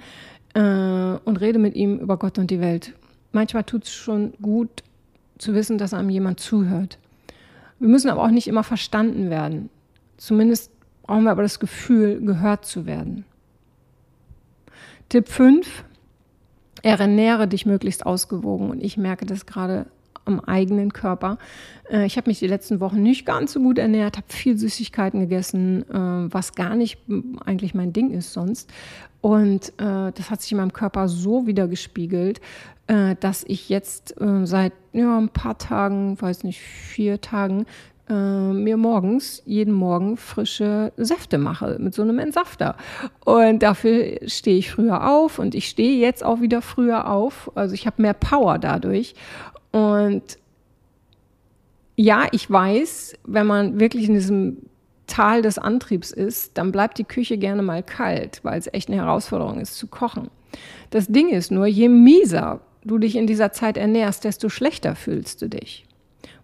äh, 0.53 1.19
und 1.23 1.39
rede 1.39 1.59
mit 1.59 1.75
ihm 1.75 1.99
über 1.99 2.17
Gott 2.17 2.37
und 2.37 2.51
die 2.51 2.59
Welt. 2.59 2.93
Manchmal 3.31 3.63
tut 3.63 3.85
es 3.85 3.93
schon 3.93 4.33
gut 4.41 4.83
zu 5.37 5.53
wissen, 5.53 5.77
dass 5.77 5.93
einem 5.93 6.09
jemand 6.09 6.39
zuhört. 6.39 6.97
Wir 7.79 7.87
müssen 7.87 8.09
aber 8.09 8.23
auch 8.23 8.31
nicht 8.31 8.47
immer 8.47 8.63
verstanden 8.63 9.29
werden. 9.29 9.69
Zumindest 10.17 10.71
brauchen 11.03 11.23
wir 11.23 11.31
aber 11.31 11.43
das 11.43 11.59
Gefühl, 11.59 12.21
gehört 12.21 12.65
zu 12.65 12.85
werden. 12.85 13.23
Tipp 15.07 15.29
5. 15.29 15.85
Ernähre 16.81 17.47
dich 17.47 17.65
möglichst 17.65 18.05
ausgewogen. 18.05 18.69
Und 18.69 18.83
ich 18.83 18.97
merke 18.97 19.25
das 19.25 19.45
gerade 19.45 19.85
am 20.25 20.39
eigenen 20.39 20.93
Körper. 20.93 21.37
Äh, 21.91 22.05
ich 22.05 22.17
habe 22.17 22.29
mich 22.29 22.39
die 22.39 22.47
letzten 22.47 22.79
Wochen 22.79 23.01
nicht 23.01 23.25
ganz 23.25 23.53
so 23.53 23.59
gut 23.59 23.77
ernährt, 23.77 24.17
habe 24.17 24.27
viel 24.29 24.57
Süßigkeiten 24.57 25.19
gegessen, 25.19 25.83
äh, 25.89 26.33
was 26.33 26.55
gar 26.55 26.75
nicht 26.75 26.99
eigentlich 27.45 27.73
mein 27.73 27.93
Ding 27.93 28.11
ist 28.11 28.33
sonst. 28.33 28.71
Und 29.21 29.69
äh, 29.79 30.11
das 30.13 30.29
hat 30.29 30.41
sich 30.41 30.51
in 30.51 30.59
meinem 30.59 30.73
Körper 30.73 31.09
so 31.09 31.45
wieder 31.47 31.67
gespiegelt, 31.67 32.39
dass 33.19 33.43
ich 33.43 33.69
jetzt 33.69 34.15
seit 34.45 34.73
ja, 34.93 35.19
ein 35.19 35.29
paar 35.29 35.59
Tagen, 35.59 36.19
weiß 36.19 36.43
nicht, 36.43 36.59
vier 36.59 37.21
Tagen, 37.21 37.67
äh, 38.09 38.13
mir 38.13 38.77
morgens, 38.77 39.41
jeden 39.45 39.73
Morgen 39.73 40.17
frische 40.17 40.91
Säfte 40.97 41.37
mache 41.37 41.77
mit 41.79 41.93
so 41.93 42.01
einem 42.01 42.19
Entsafter. 42.19 42.75
Und 43.23 43.63
dafür 43.63 44.17
stehe 44.27 44.57
ich 44.57 44.71
früher 44.71 45.09
auf 45.09 45.39
und 45.39 45.55
ich 45.55 45.67
stehe 45.69 45.99
jetzt 45.99 46.23
auch 46.23 46.41
wieder 46.41 46.61
früher 46.61 47.09
auf. 47.09 47.51
Also 47.55 47.73
ich 47.73 47.85
habe 47.85 48.01
mehr 48.01 48.13
Power 48.13 48.57
dadurch. 48.57 49.15
Und 49.71 50.23
ja, 51.95 52.27
ich 52.31 52.49
weiß, 52.49 53.15
wenn 53.25 53.45
man 53.45 53.79
wirklich 53.79 54.07
in 54.07 54.13
diesem 54.13 54.57
Tal 55.05 55.41
des 55.41 55.57
Antriebs 55.57 56.11
ist, 56.11 56.57
dann 56.57 56.71
bleibt 56.71 56.97
die 56.97 57.03
Küche 57.03 57.37
gerne 57.37 57.61
mal 57.61 57.83
kalt, 57.83 58.39
weil 58.43 58.57
es 58.57 58.71
echt 58.71 58.89
eine 58.89 58.97
Herausforderung 58.97 59.59
ist 59.59 59.77
zu 59.77 59.87
kochen. 59.87 60.29
Das 60.91 61.07
Ding 61.07 61.29
ist 61.29 61.51
nur, 61.51 61.67
je 61.67 61.89
mieser 61.89 62.61
du 62.83 62.97
dich 62.97 63.15
in 63.15 63.27
dieser 63.27 63.51
Zeit 63.51 63.77
ernährst, 63.77 64.23
desto 64.23 64.49
schlechter 64.49 64.95
fühlst 64.95 65.41
du 65.41 65.49
dich. 65.49 65.85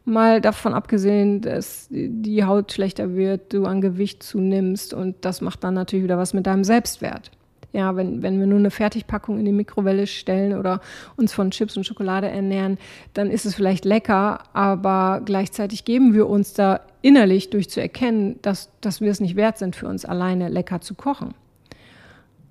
Mal 0.05 0.39
davon 0.39 0.73
abgesehen, 0.73 1.41
dass 1.41 1.87
die 1.89 2.43
Haut 2.43 2.71
schlechter 2.71 3.15
wird, 3.15 3.53
du 3.53 3.65
an 3.65 3.81
Gewicht 3.81 4.21
zunimmst 4.21 4.93
und 4.93 5.15
das 5.21 5.41
macht 5.41 5.63
dann 5.63 5.73
natürlich 5.73 6.05
wieder 6.05 6.19
was 6.19 6.33
mit 6.33 6.45
deinem 6.45 6.63
Selbstwert. 6.63 7.31
Ja, 7.73 7.97
wenn, 7.97 8.21
wenn 8.21 8.39
wir 8.39 8.47
nur 8.47 8.59
eine 8.59 8.71
Fertigpackung 8.71 9.37
in 9.37 9.43
die 9.43 9.51
Mikrowelle 9.51 10.07
stellen 10.07 10.57
oder 10.57 10.79
uns 11.17 11.33
von 11.33 11.51
Chips 11.51 11.75
und 11.75 11.85
Schokolade 11.85 12.29
ernähren, 12.29 12.77
dann 13.13 13.29
ist 13.29 13.45
es 13.45 13.55
vielleicht 13.55 13.83
lecker, 13.83 14.43
aber 14.53 15.21
gleichzeitig 15.25 15.83
geben 15.83 16.13
wir 16.13 16.29
uns 16.29 16.53
da 16.53 16.79
innerlich 17.01 17.49
durch 17.49 17.69
zu 17.69 17.81
erkennen, 17.81 18.39
dass, 18.41 18.69
dass 18.79 19.01
wir 19.01 19.11
es 19.11 19.19
nicht 19.19 19.35
wert 19.35 19.57
sind, 19.57 19.75
für 19.75 19.87
uns 19.87 20.05
alleine 20.05 20.47
lecker 20.47 20.79
zu 20.79 20.93
kochen. 20.93 21.33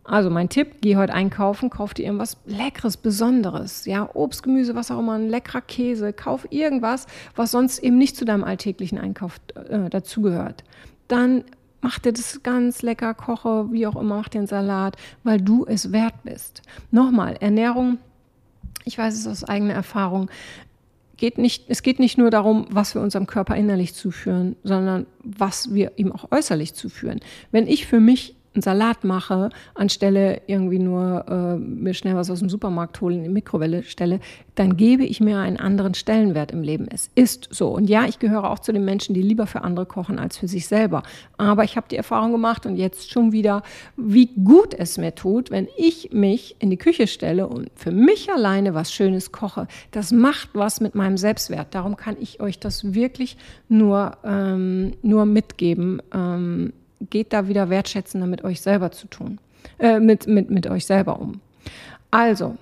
Also 0.04 0.28
mein 0.28 0.50
Tipp, 0.50 0.76
geh 0.82 0.96
heute 0.96 1.14
einkaufen, 1.14 1.70
kauf 1.70 1.94
dir 1.94 2.04
irgendwas 2.04 2.36
Leckeres, 2.44 2.98
Besonderes. 2.98 3.86
Ja, 3.86 4.08
Obst, 4.12 4.42
Gemüse, 4.42 4.74
was 4.74 4.90
auch 4.90 4.98
immer, 4.98 5.14
ein 5.14 5.30
leckerer 5.30 5.62
Käse. 5.62 6.12
Kauf 6.12 6.46
irgendwas, 6.50 7.06
was 7.34 7.50
sonst 7.50 7.78
eben 7.78 7.96
nicht 7.96 8.16
zu 8.16 8.26
deinem 8.26 8.44
alltäglichen 8.44 8.98
Einkauf 8.98 9.40
äh, 9.54 9.88
dazugehört. 9.88 10.62
Dann 11.08 11.44
mach 11.80 11.98
dir 11.98 12.12
das 12.12 12.42
ganz 12.42 12.82
lecker, 12.82 13.14
koche, 13.14 13.72
wie 13.72 13.86
auch 13.86 13.96
immer, 13.96 14.16
mach 14.16 14.28
einen 14.34 14.46
Salat, 14.46 14.96
weil 15.22 15.40
du 15.40 15.64
es 15.66 15.90
wert 15.90 16.14
bist. 16.22 16.60
Nochmal, 16.90 17.36
Ernährung, 17.40 17.98
ich 18.84 18.98
weiß 18.98 19.14
es 19.14 19.26
aus 19.26 19.44
eigener 19.44 19.74
Erfahrung, 19.74 20.30
geht 21.16 21.38
nicht, 21.38 21.64
es 21.68 21.82
geht 21.82 21.98
nicht 21.98 22.18
nur 22.18 22.30
darum, 22.30 22.66
was 22.70 22.94
wir 22.94 23.00
unserem 23.00 23.26
Körper 23.26 23.56
innerlich 23.56 23.94
zuführen, 23.94 24.56
sondern 24.64 25.06
was 25.22 25.72
wir 25.72 25.92
ihm 25.96 26.12
auch 26.12 26.30
äußerlich 26.30 26.74
zuführen. 26.74 27.20
Wenn 27.52 27.66
ich 27.66 27.86
für 27.86 28.00
mich 28.00 28.36
einen 28.54 28.62
Salat 28.62 29.04
mache, 29.04 29.50
anstelle 29.74 30.42
irgendwie 30.46 30.78
nur 30.78 31.24
äh, 31.28 31.58
mir 31.58 31.94
schnell 31.94 32.14
was 32.14 32.30
aus 32.30 32.38
dem 32.38 32.48
Supermarkt 32.48 33.00
holen, 33.00 33.18
in 33.18 33.22
die 33.24 33.28
Mikrowelle 33.28 33.82
stelle, 33.82 34.20
dann 34.54 34.76
gebe 34.76 35.04
ich 35.04 35.20
mir 35.20 35.38
einen 35.38 35.56
anderen 35.56 35.94
Stellenwert 35.94 36.52
im 36.52 36.62
Leben. 36.62 36.86
Es 36.90 37.10
ist 37.14 37.48
so. 37.50 37.68
Und 37.68 37.88
ja, 37.88 38.06
ich 38.06 38.18
gehöre 38.18 38.50
auch 38.50 38.60
zu 38.60 38.72
den 38.72 38.84
Menschen, 38.84 39.14
die 39.14 39.22
lieber 39.22 39.46
für 39.46 39.62
andere 39.62 39.86
kochen 39.86 40.18
als 40.18 40.38
für 40.38 40.48
sich 40.48 40.68
selber. 40.68 41.02
Aber 41.36 41.64
ich 41.64 41.76
habe 41.76 41.88
die 41.90 41.96
Erfahrung 41.96 42.32
gemacht 42.32 42.64
und 42.66 42.76
jetzt 42.76 43.10
schon 43.10 43.32
wieder, 43.32 43.62
wie 43.96 44.26
gut 44.26 44.74
es 44.74 44.98
mir 44.98 45.14
tut, 45.14 45.50
wenn 45.50 45.68
ich 45.76 46.12
mich 46.12 46.56
in 46.60 46.70
die 46.70 46.76
Küche 46.76 47.06
stelle 47.06 47.48
und 47.48 47.70
für 47.74 47.90
mich 47.90 48.30
alleine 48.30 48.74
was 48.74 48.92
Schönes 48.92 49.32
koche. 49.32 49.66
Das 49.90 50.12
macht 50.12 50.50
was 50.52 50.80
mit 50.80 50.94
meinem 50.94 51.16
Selbstwert. 51.16 51.74
Darum 51.74 51.96
kann 51.96 52.16
ich 52.20 52.40
euch 52.40 52.58
das 52.58 52.94
wirklich 52.94 53.36
nur, 53.68 54.16
ähm, 54.24 54.92
nur 55.02 55.26
mitgeben. 55.26 56.00
Ähm, 56.12 56.72
geht 57.00 57.32
da 57.32 57.48
wieder 57.48 57.70
wertschätzender 57.70 58.26
mit 58.26 58.44
euch 58.44 58.60
selber 58.60 58.90
zu 58.90 59.06
tun, 59.06 59.38
äh, 59.78 60.00
mit, 60.00 60.26
mit, 60.26 60.50
mit 60.50 60.66
euch 60.66 60.86
selber 60.86 61.20
um. 61.20 61.40
Also, 62.10 62.56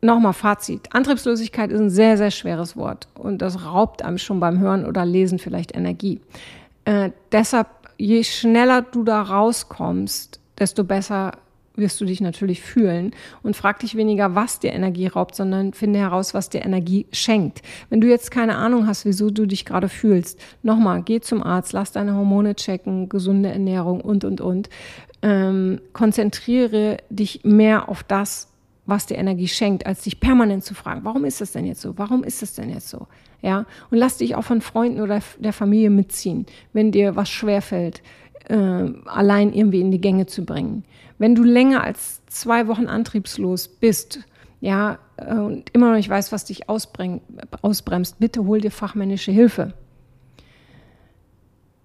nochmal 0.00 0.32
Fazit. 0.32 0.88
Antriebslosigkeit 0.94 1.70
ist 1.70 1.80
ein 1.80 1.90
sehr, 1.90 2.16
sehr 2.16 2.30
schweres 2.30 2.76
Wort 2.76 3.08
und 3.14 3.38
das 3.42 3.64
raubt 3.64 4.02
einem 4.02 4.18
schon 4.18 4.40
beim 4.40 4.58
Hören 4.58 4.86
oder 4.86 5.04
Lesen 5.04 5.38
vielleicht 5.38 5.76
Energie. 5.76 6.20
Äh, 6.84 7.10
deshalb, 7.32 7.68
je 7.98 8.24
schneller 8.24 8.82
du 8.82 9.04
da 9.04 9.22
rauskommst, 9.22 10.40
desto 10.58 10.84
besser 10.84 11.32
wirst 11.80 12.00
du 12.00 12.04
dich 12.04 12.20
natürlich 12.20 12.60
fühlen 12.62 13.12
und 13.42 13.56
frag 13.56 13.80
dich 13.80 13.96
weniger, 13.96 14.34
was 14.34 14.60
dir 14.60 14.72
Energie 14.72 15.08
raubt, 15.08 15.34
sondern 15.34 15.72
finde 15.72 15.98
heraus, 15.98 16.34
was 16.34 16.48
dir 16.50 16.64
Energie 16.64 17.06
schenkt. 17.10 17.62
Wenn 17.88 18.00
du 18.00 18.08
jetzt 18.08 18.30
keine 18.30 18.56
Ahnung 18.56 18.86
hast, 18.86 19.04
wieso 19.04 19.30
du 19.30 19.46
dich 19.46 19.64
gerade 19.64 19.88
fühlst, 19.88 20.40
nochmal, 20.62 21.02
geh 21.02 21.20
zum 21.20 21.42
Arzt, 21.42 21.72
lass 21.72 21.92
deine 21.92 22.14
Hormone 22.14 22.54
checken, 22.54 23.08
gesunde 23.08 23.50
Ernährung 23.50 24.00
und, 24.00 24.24
und, 24.24 24.40
und. 24.40 24.68
Ähm, 25.22 25.80
konzentriere 25.92 26.98
dich 27.10 27.40
mehr 27.44 27.88
auf 27.88 28.02
das, 28.04 28.50
was 28.86 29.06
dir 29.06 29.16
Energie 29.16 29.48
schenkt, 29.48 29.86
als 29.86 30.02
dich 30.02 30.20
permanent 30.20 30.64
zu 30.64 30.74
fragen, 30.74 31.04
warum 31.04 31.24
ist 31.24 31.40
das 31.40 31.52
denn 31.52 31.66
jetzt 31.66 31.80
so? 31.80 31.96
Warum 31.96 32.24
ist 32.24 32.42
das 32.42 32.54
denn 32.54 32.70
jetzt 32.70 32.88
so? 32.88 33.06
Ja, 33.42 33.64
und 33.90 33.98
lass 33.98 34.18
dich 34.18 34.34
auch 34.34 34.44
von 34.44 34.60
Freunden 34.60 35.00
oder 35.00 35.20
der 35.38 35.54
Familie 35.54 35.88
mitziehen, 35.88 36.44
wenn 36.72 36.92
dir 36.92 37.16
was 37.16 37.30
schwerfällt, 37.30 38.02
äh, 38.50 38.92
allein 39.06 39.52
irgendwie 39.52 39.80
in 39.80 39.90
die 39.90 40.00
Gänge 40.00 40.26
zu 40.26 40.44
bringen. 40.44 40.84
Wenn 41.18 41.34
du 41.34 41.42
länger 41.42 41.84
als 41.84 42.24
zwei 42.26 42.66
Wochen 42.66 42.86
antriebslos 42.86 43.68
bist, 43.68 44.20
ja, 44.60 44.98
äh, 45.16 45.34
und 45.34 45.70
immer 45.72 45.88
noch 45.88 45.96
nicht 45.96 46.08
weißt, 46.08 46.32
was 46.32 46.44
dich 46.44 46.68
ausbremst, 46.68 48.18
bitte 48.18 48.44
hol 48.44 48.60
dir 48.60 48.70
fachmännische 48.70 49.32
Hilfe. 49.32 49.72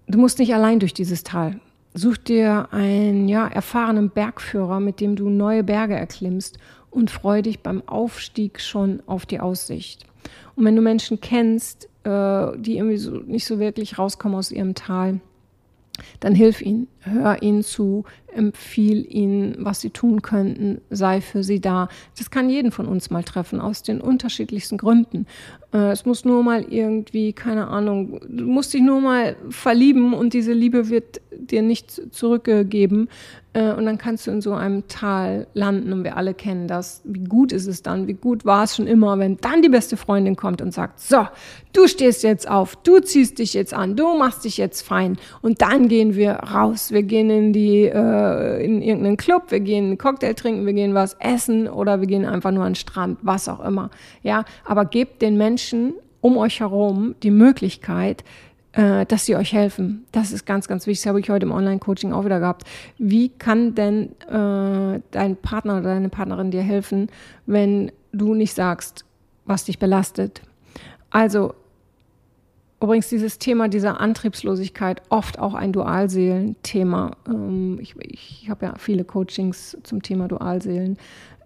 Du 0.08 0.18
musst 0.18 0.38
nicht 0.38 0.54
allein 0.54 0.78
durch 0.78 0.94
dieses 0.94 1.24
Tal. 1.24 1.60
Such 1.94 2.18
dir 2.18 2.68
einen 2.72 3.28
ja, 3.28 3.46
erfahrenen 3.46 4.10
Bergführer, 4.10 4.80
mit 4.80 5.00
dem 5.00 5.16
du 5.16 5.30
neue 5.30 5.64
Berge 5.64 5.94
erklimmst 5.94 6.58
und 6.90 7.10
freu 7.10 7.42
dich 7.42 7.60
beim 7.60 7.82
Aufstieg 7.86 8.60
schon 8.60 9.02
auf 9.06 9.26
die 9.26 9.40
Aussicht. 9.40 10.06
Und 10.54 10.64
wenn 10.64 10.76
du 10.76 10.82
Menschen 10.82 11.20
kennst, 11.20 11.88
äh, 12.04 12.58
die 12.58 12.76
irgendwie 12.76 12.98
so 12.98 13.12
nicht 13.12 13.46
so 13.46 13.58
wirklich 13.58 13.98
rauskommen 13.98 14.36
aus 14.36 14.50
ihrem 14.50 14.74
Tal, 14.74 15.20
dann 16.20 16.34
hilf 16.34 16.60
ihnen, 16.60 16.88
hör 17.06 17.42
ihnen 17.42 17.62
zu, 17.62 18.04
empfiehl 18.36 19.06
ihnen, 19.08 19.56
was 19.58 19.80
sie 19.80 19.90
tun 19.90 20.22
könnten, 20.22 20.80
sei 20.90 21.20
für 21.20 21.42
sie 21.42 21.60
da. 21.60 21.88
Das 22.18 22.30
kann 22.30 22.50
jeden 22.50 22.70
von 22.70 22.86
uns 22.86 23.10
mal 23.10 23.22
treffen, 23.22 23.60
aus 23.60 23.82
den 23.82 24.00
unterschiedlichsten 24.00 24.76
Gründen. 24.76 25.26
Äh, 25.72 25.90
es 25.90 26.04
muss 26.04 26.24
nur 26.24 26.42
mal 26.42 26.62
irgendwie, 26.62 27.32
keine 27.32 27.68
Ahnung, 27.68 28.20
du 28.28 28.44
musst 28.44 28.74
dich 28.74 28.82
nur 28.82 29.00
mal 29.00 29.36
verlieben 29.48 30.12
und 30.12 30.34
diese 30.34 30.52
Liebe 30.52 30.90
wird 30.90 31.20
dir 31.30 31.62
nicht 31.62 32.14
zurückgegeben. 32.14 33.08
Äh, 33.56 33.72
und 33.72 33.86
dann 33.86 33.96
kannst 33.96 34.26
du 34.26 34.30
in 34.30 34.42
so 34.42 34.52
einem 34.52 34.86
Tal 34.86 35.46
landen 35.54 35.92
und 35.92 36.04
wir 36.04 36.16
alle 36.18 36.34
kennen 36.34 36.68
das. 36.68 37.00
Wie 37.04 37.24
gut 37.24 37.52
ist 37.52 37.66
es 37.66 37.82
dann? 37.82 38.06
Wie 38.06 38.14
gut 38.14 38.44
war 38.44 38.64
es 38.64 38.76
schon 38.76 38.86
immer, 38.86 39.18
wenn 39.18 39.38
dann 39.38 39.62
die 39.62 39.70
beste 39.70 39.96
Freundin 39.96 40.36
kommt 40.36 40.60
und 40.60 40.74
sagt, 40.74 41.00
so, 41.00 41.26
du 41.72 41.88
stehst 41.88 42.22
jetzt 42.22 42.48
auf, 42.48 42.76
du 42.76 43.00
ziehst 43.00 43.38
dich 43.38 43.54
jetzt 43.54 43.72
an, 43.72 43.96
du 43.96 44.16
machst 44.18 44.44
dich 44.44 44.58
jetzt 44.58 44.82
fein 44.82 45.16
und 45.40 45.62
dann 45.62 45.88
gehen 45.88 46.16
wir 46.16 46.32
raus. 46.32 46.92
Wir 46.96 47.02
gehen 47.02 47.28
in 47.28 47.52
die, 47.52 47.82
äh, 47.82 48.64
in 48.64 48.80
irgendeinen 48.80 49.18
Club, 49.18 49.50
wir 49.50 49.60
gehen 49.60 49.84
einen 49.84 49.98
Cocktail 49.98 50.32
trinken, 50.32 50.64
wir 50.64 50.72
gehen 50.72 50.94
was 50.94 51.12
essen 51.20 51.68
oder 51.68 52.00
wir 52.00 52.06
gehen 52.06 52.24
einfach 52.24 52.52
nur 52.52 52.64
an 52.64 52.70
den 52.70 52.76
Strand, 52.76 53.18
was 53.20 53.50
auch 53.50 53.62
immer. 53.62 53.90
Ja, 54.22 54.46
aber 54.64 54.86
gebt 54.86 55.20
den 55.20 55.36
Menschen 55.36 55.92
um 56.22 56.38
euch 56.38 56.60
herum 56.60 57.14
die 57.22 57.30
Möglichkeit, 57.30 58.24
äh, 58.72 59.04
dass 59.04 59.26
sie 59.26 59.36
euch 59.36 59.52
helfen. 59.52 60.06
Das 60.10 60.32
ist 60.32 60.46
ganz, 60.46 60.68
ganz 60.68 60.86
wichtig. 60.86 61.02
Das 61.02 61.10
habe 61.10 61.20
ich 61.20 61.28
heute 61.28 61.44
im 61.44 61.52
Online-Coaching 61.52 62.14
auch 62.14 62.24
wieder 62.24 62.40
gehabt. 62.40 62.62
Wie 62.96 63.28
kann 63.28 63.74
denn 63.74 64.12
äh, 64.22 65.02
dein 65.10 65.36
Partner 65.36 65.74
oder 65.74 65.90
deine 65.90 66.08
Partnerin 66.08 66.50
dir 66.50 66.62
helfen, 66.62 67.10
wenn 67.44 67.92
du 68.12 68.32
nicht 68.32 68.54
sagst, 68.54 69.04
was 69.44 69.64
dich 69.64 69.78
belastet? 69.78 70.40
Also, 71.10 71.52
übrigens 72.80 73.08
dieses 73.08 73.38
Thema 73.38 73.68
dieser 73.68 74.00
Antriebslosigkeit, 74.00 75.02
oft 75.08 75.38
auch 75.38 75.54
ein 75.54 75.72
Dualseelen-Thema. 75.72 77.16
Ähm, 77.26 77.78
ich, 77.80 77.94
ich 77.98 78.50
habe 78.50 78.66
ja 78.66 78.74
viele 78.78 79.04
Coachings 79.04 79.76
zum 79.82 80.02
Thema 80.02 80.28
Dualseelen. 80.28 80.98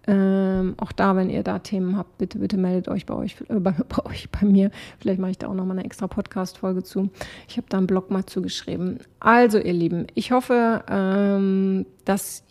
Ähm, 0.07 0.73
auch 0.77 0.91
da, 0.91 1.15
wenn 1.15 1.29
ihr 1.29 1.43
da 1.43 1.59
Themen 1.59 1.95
habt, 1.95 2.17
bitte, 2.17 2.39
bitte 2.39 2.57
meldet 2.57 2.87
euch 2.87 3.05
bei 3.05 3.13
euch, 3.13 3.35
äh, 3.49 3.59
bei, 3.59 3.71
bei, 3.89 4.05
euch, 4.05 4.29
bei 4.31 4.45
mir. 4.45 4.71
Vielleicht 4.99 5.19
mache 5.19 5.31
ich 5.31 5.37
da 5.37 5.47
auch 5.47 5.53
nochmal 5.53 5.77
eine 5.77 5.85
extra 5.85 6.07
Podcast-Folge 6.07 6.83
zu. 6.83 7.09
Ich 7.47 7.57
habe 7.57 7.67
da 7.69 7.77
einen 7.77 7.87
Blog 7.87 8.09
mal 8.09 8.25
zugeschrieben. 8.25 8.99
Also, 9.19 9.59
ihr 9.59 9.73
Lieben, 9.73 10.07
ich 10.15 10.31
hoffe, 10.31 10.83
ähm, 10.89 11.85
dass 12.05 12.43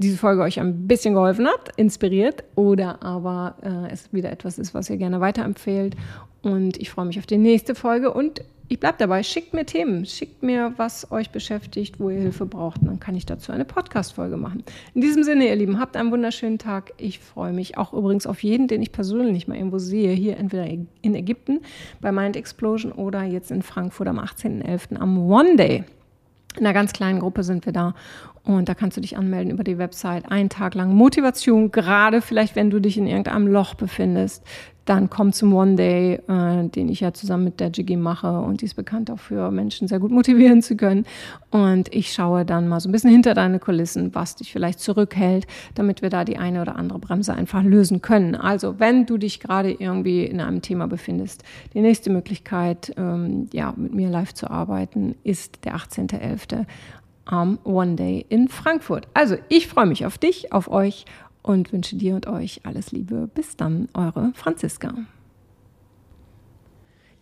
diese 0.00 0.16
Folge 0.16 0.42
euch 0.42 0.58
ein 0.58 0.86
bisschen 0.86 1.14
geholfen 1.14 1.46
hat, 1.46 1.76
inspiriert 1.76 2.42
oder 2.54 3.02
aber 3.02 3.54
äh, 3.62 3.92
es 3.92 4.12
wieder 4.12 4.32
etwas 4.32 4.58
ist, 4.58 4.72
was 4.72 4.88
ihr 4.88 4.96
gerne 4.96 5.20
weiterempfehlt. 5.20 5.94
Und 6.42 6.78
ich 6.78 6.90
freue 6.90 7.04
mich 7.04 7.18
auf 7.18 7.26
die 7.26 7.36
nächste 7.36 7.74
Folge 7.74 8.12
und 8.12 8.42
ich 8.68 8.78
bleibe 8.78 8.98
dabei, 8.98 9.24
schickt 9.24 9.52
mir 9.52 9.66
Themen, 9.66 10.06
schickt 10.06 10.44
mir, 10.44 10.72
was 10.76 11.10
euch 11.10 11.30
beschäftigt, 11.30 11.98
wo 11.98 12.08
ihr 12.08 12.20
Hilfe 12.20 12.46
braucht. 12.46 12.80
Und 12.80 12.86
dann 12.86 13.00
kann 13.00 13.16
ich 13.16 13.26
dazu 13.26 13.50
eine 13.50 13.64
Podcast-Folge 13.64 14.36
machen. 14.36 14.62
In 14.94 15.00
diesem 15.00 15.24
Sinne, 15.24 15.48
ihr 15.48 15.56
Lieben, 15.56 15.80
habt 15.80 15.96
einen 15.96 16.12
wunderschönen 16.12 16.58
Tag. 16.58 16.92
Ich 16.96 17.18
freue 17.18 17.52
mich 17.52 17.76
auch 17.76 17.92
übrigens 17.92 18.28
auf 18.28 18.44
jeden, 18.44 18.68
den 18.68 18.80
ich 18.80 18.92
persönlich 18.92 19.48
mal 19.48 19.56
irgendwo 19.56 19.78
sehe. 19.78 20.12
Hier 20.12 20.36
entweder 20.36 20.66
in 20.68 21.14
Ägypten 21.16 21.62
bei 22.00 22.12
Mind 22.12 22.36
Explosion 22.36 22.92
oder 22.92 23.24
jetzt 23.24 23.50
in 23.50 23.62
Frankfurt 23.62 24.06
am 24.06 24.20
18.11. 24.20 24.96
am 24.96 25.18
One 25.18 25.56
Day. 25.56 25.84
In 26.56 26.66
einer 26.66 26.74
ganz 26.74 26.92
kleinen 26.92 27.20
Gruppe 27.20 27.42
sind 27.44 27.64
wir 27.64 27.72
da 27.72 27.94
und 28.42 28.68
da 28.68 28.74
kannst 28.74 28.96
du 28.96 29.00
dich 29.00 29.16
anmelden 29.16 29.52
über 29.52 29.64
die 29.64 29.78
Website. 29.78 30.30
Einen 30.30 30.48
Tag 30.48 30.74
lang 30.74 30.94
Motivation, 30.94 31.70
gerade 31.70 32.20
vielleicht, 32.20 32.56
wenn 32.56 32.70
du 32.70 32.80
dich 32.80 32.98
in 32.98 33.06
irgendeinem 33.06 33.46
Loch 33.46 33.74
befindest, 33.74 34.44
dann 34.90 35.08
komm 35.08 35.32
zum 35.32 35.54
One 35.54 35.76
Day, 35.76 36.14
äh, 36.26 36.68
den 36.68 36.88
ich 36.88 36.98
ja 36.98 37.12
zusammen 37.12 37.44
mit 37.44 37.60
der 37.60 37.68
Jiggy 37.68 37.94
mache 37.94 38.40
und 38.40 38.60
die 38.60 38.64
ist 38.64 38.74
bekannt 38.74 39.08
auch 39.08 39.20
für 39.20 39.52
Menschen 39.52 39.86
sehr 39.86 40.00
gut 40.00 40.10
motivieren 40.10 40.62
zu 40.62 40.76
können. 40.76 41.06
Und 41.50 41.94
ich 41.94 42.12
schaue 42.12 42.44
dann 42.44 42.66
mal 42.66 42.80
so 42.80 42.88
ein 42.88 42.92
bisschen 42.92 43.12
hinter 43.12 43.34
deine 43.34 43.60
Kulissen, 43.60 44.16
was 44.16 44.34
dich 44.34 44.50
vielleicht 44.50 44.80
zurückhält, 44.80 45.46
damit 45.76 46.02
wir 46.02 46.10
da 46.10 46.24
die 46.24 46.38
eine 46.38 46.60
oder 46.60 46.74
andere 46.74 46.98
Bremse 46.98 47.32
einfach 47.32 47.62
lösen 47.62 48.02
können. 48.02 48.34
Also 48.34 48.80
wenn 48.80 49.06
du 49.06 49.16
dich 49.16 49.38
gerade 49.38 49.70
irgendwie 49.70 50.24
in 50.24 50.40
einem 50.40 50.60
Thema 50.60 50.88
befindest, 50.88 51.44
die 51.72 51.82
nächste 51.82 52.10
Möglichkeit, 52.10 52.92
ähm, 52.96 53.46
ja, 53.52 53.72
mit 53.76 53.94
mir 53.94 54.10
live 54.10 54.34
zu 54.34 54.50
arbeiten, 54.50 55.14
ist 55.22 55.64
der 55.64 55.76
18.11. 55.76 56.66
am 57.26 57.60
One 57.62 57.94
Day 57.94 58.26
in 58.28 58.48
Frankfurt. 58.48 59.06
Also 59.14 59.36
ich 59.48 59.68
freue 59.68 59.86
mich 59.86 60.04
auf 60.04 60.18
dich, 60.18 60.52
auf 60.52 60.68
euch 60.68 61.04
und 61.42 61.72
wünsche 61.72 61.96
dir 61.96 62.14
und 62.14 62.26
euch 62.26 62.60
alles 62.64 62.92
Liebe. 62.92 63.28
Bis 63.34 63.56
dann, 63.56 63.88
eure 63.94 64.32
Franziska. 64.34 64.94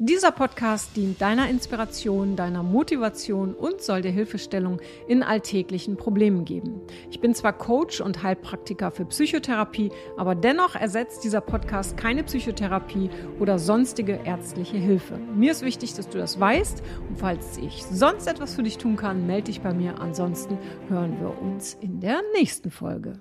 Dieser 0.00 0.30
Podcast 0.30 0.94
dient 0.94 1.20
deiner 1.20 1.50
Inspiration, 1.50 2.36
deiner 2.36 2.62
Motivation 2.62 3.52
und 3.52 3.82
soll 3.82 4.00
dir 4.00 4.12
Hilfestellung 4.12 4.80
in 5.08 5.24
alltäglichen 5.24 5.96
Problemen 5.96 6.44
geben. 6.44 6.82
Ich 7.10 7.18
bin 7.18 7.34
zwar 7.34 7.52
Coach 7.52 8.00
und 8.00 8.22
Heilpraktiker 8.22 8.92
für 8.92 9.06
Psychotherapie, 9.06 9.90
aber 10.16 10.36
dennoch 10.36 10.76
ersetzt 10.76 11.24
dieser 11.24 11.40
Podcast 11.40 11.96
keine 11.96 12.22
Psychotherapie 12.22 13.10
oder 13.40 13.58
sonstige 13.58 14.20
ärztliche 14.24 14.76
Hilfe. 14.76 15.18
Mir 15.34 15.50
ist 15.50 15.62
wichtig, 15.62 15.94
dass 15.94 16.08
du 16.08 16.18
das 16.18 16.38
weißt 16.38 16.80
und 17.08 17.18
falls 17.18 17.58
ich 17.58 17.84
sonst 17.84 18.28
etwas 18.28 18.54
für 18.54 18.62
dich 18.62 18.78
tun 18.78 18.94
kann, 18.94 19.26
melde 19.26 19.46
dich 19.46 19.62
bei 19.62 19.74
mir. 19.74 20.00
Ansonsten 20.00 20.58
hören 20.88 21.18
wir 21.18 21.42
uns 21.42 21.76
in 21.80 21.98
der 21.98 22.20
nächsten 22.36 22.70
Folge. 22.70 23.18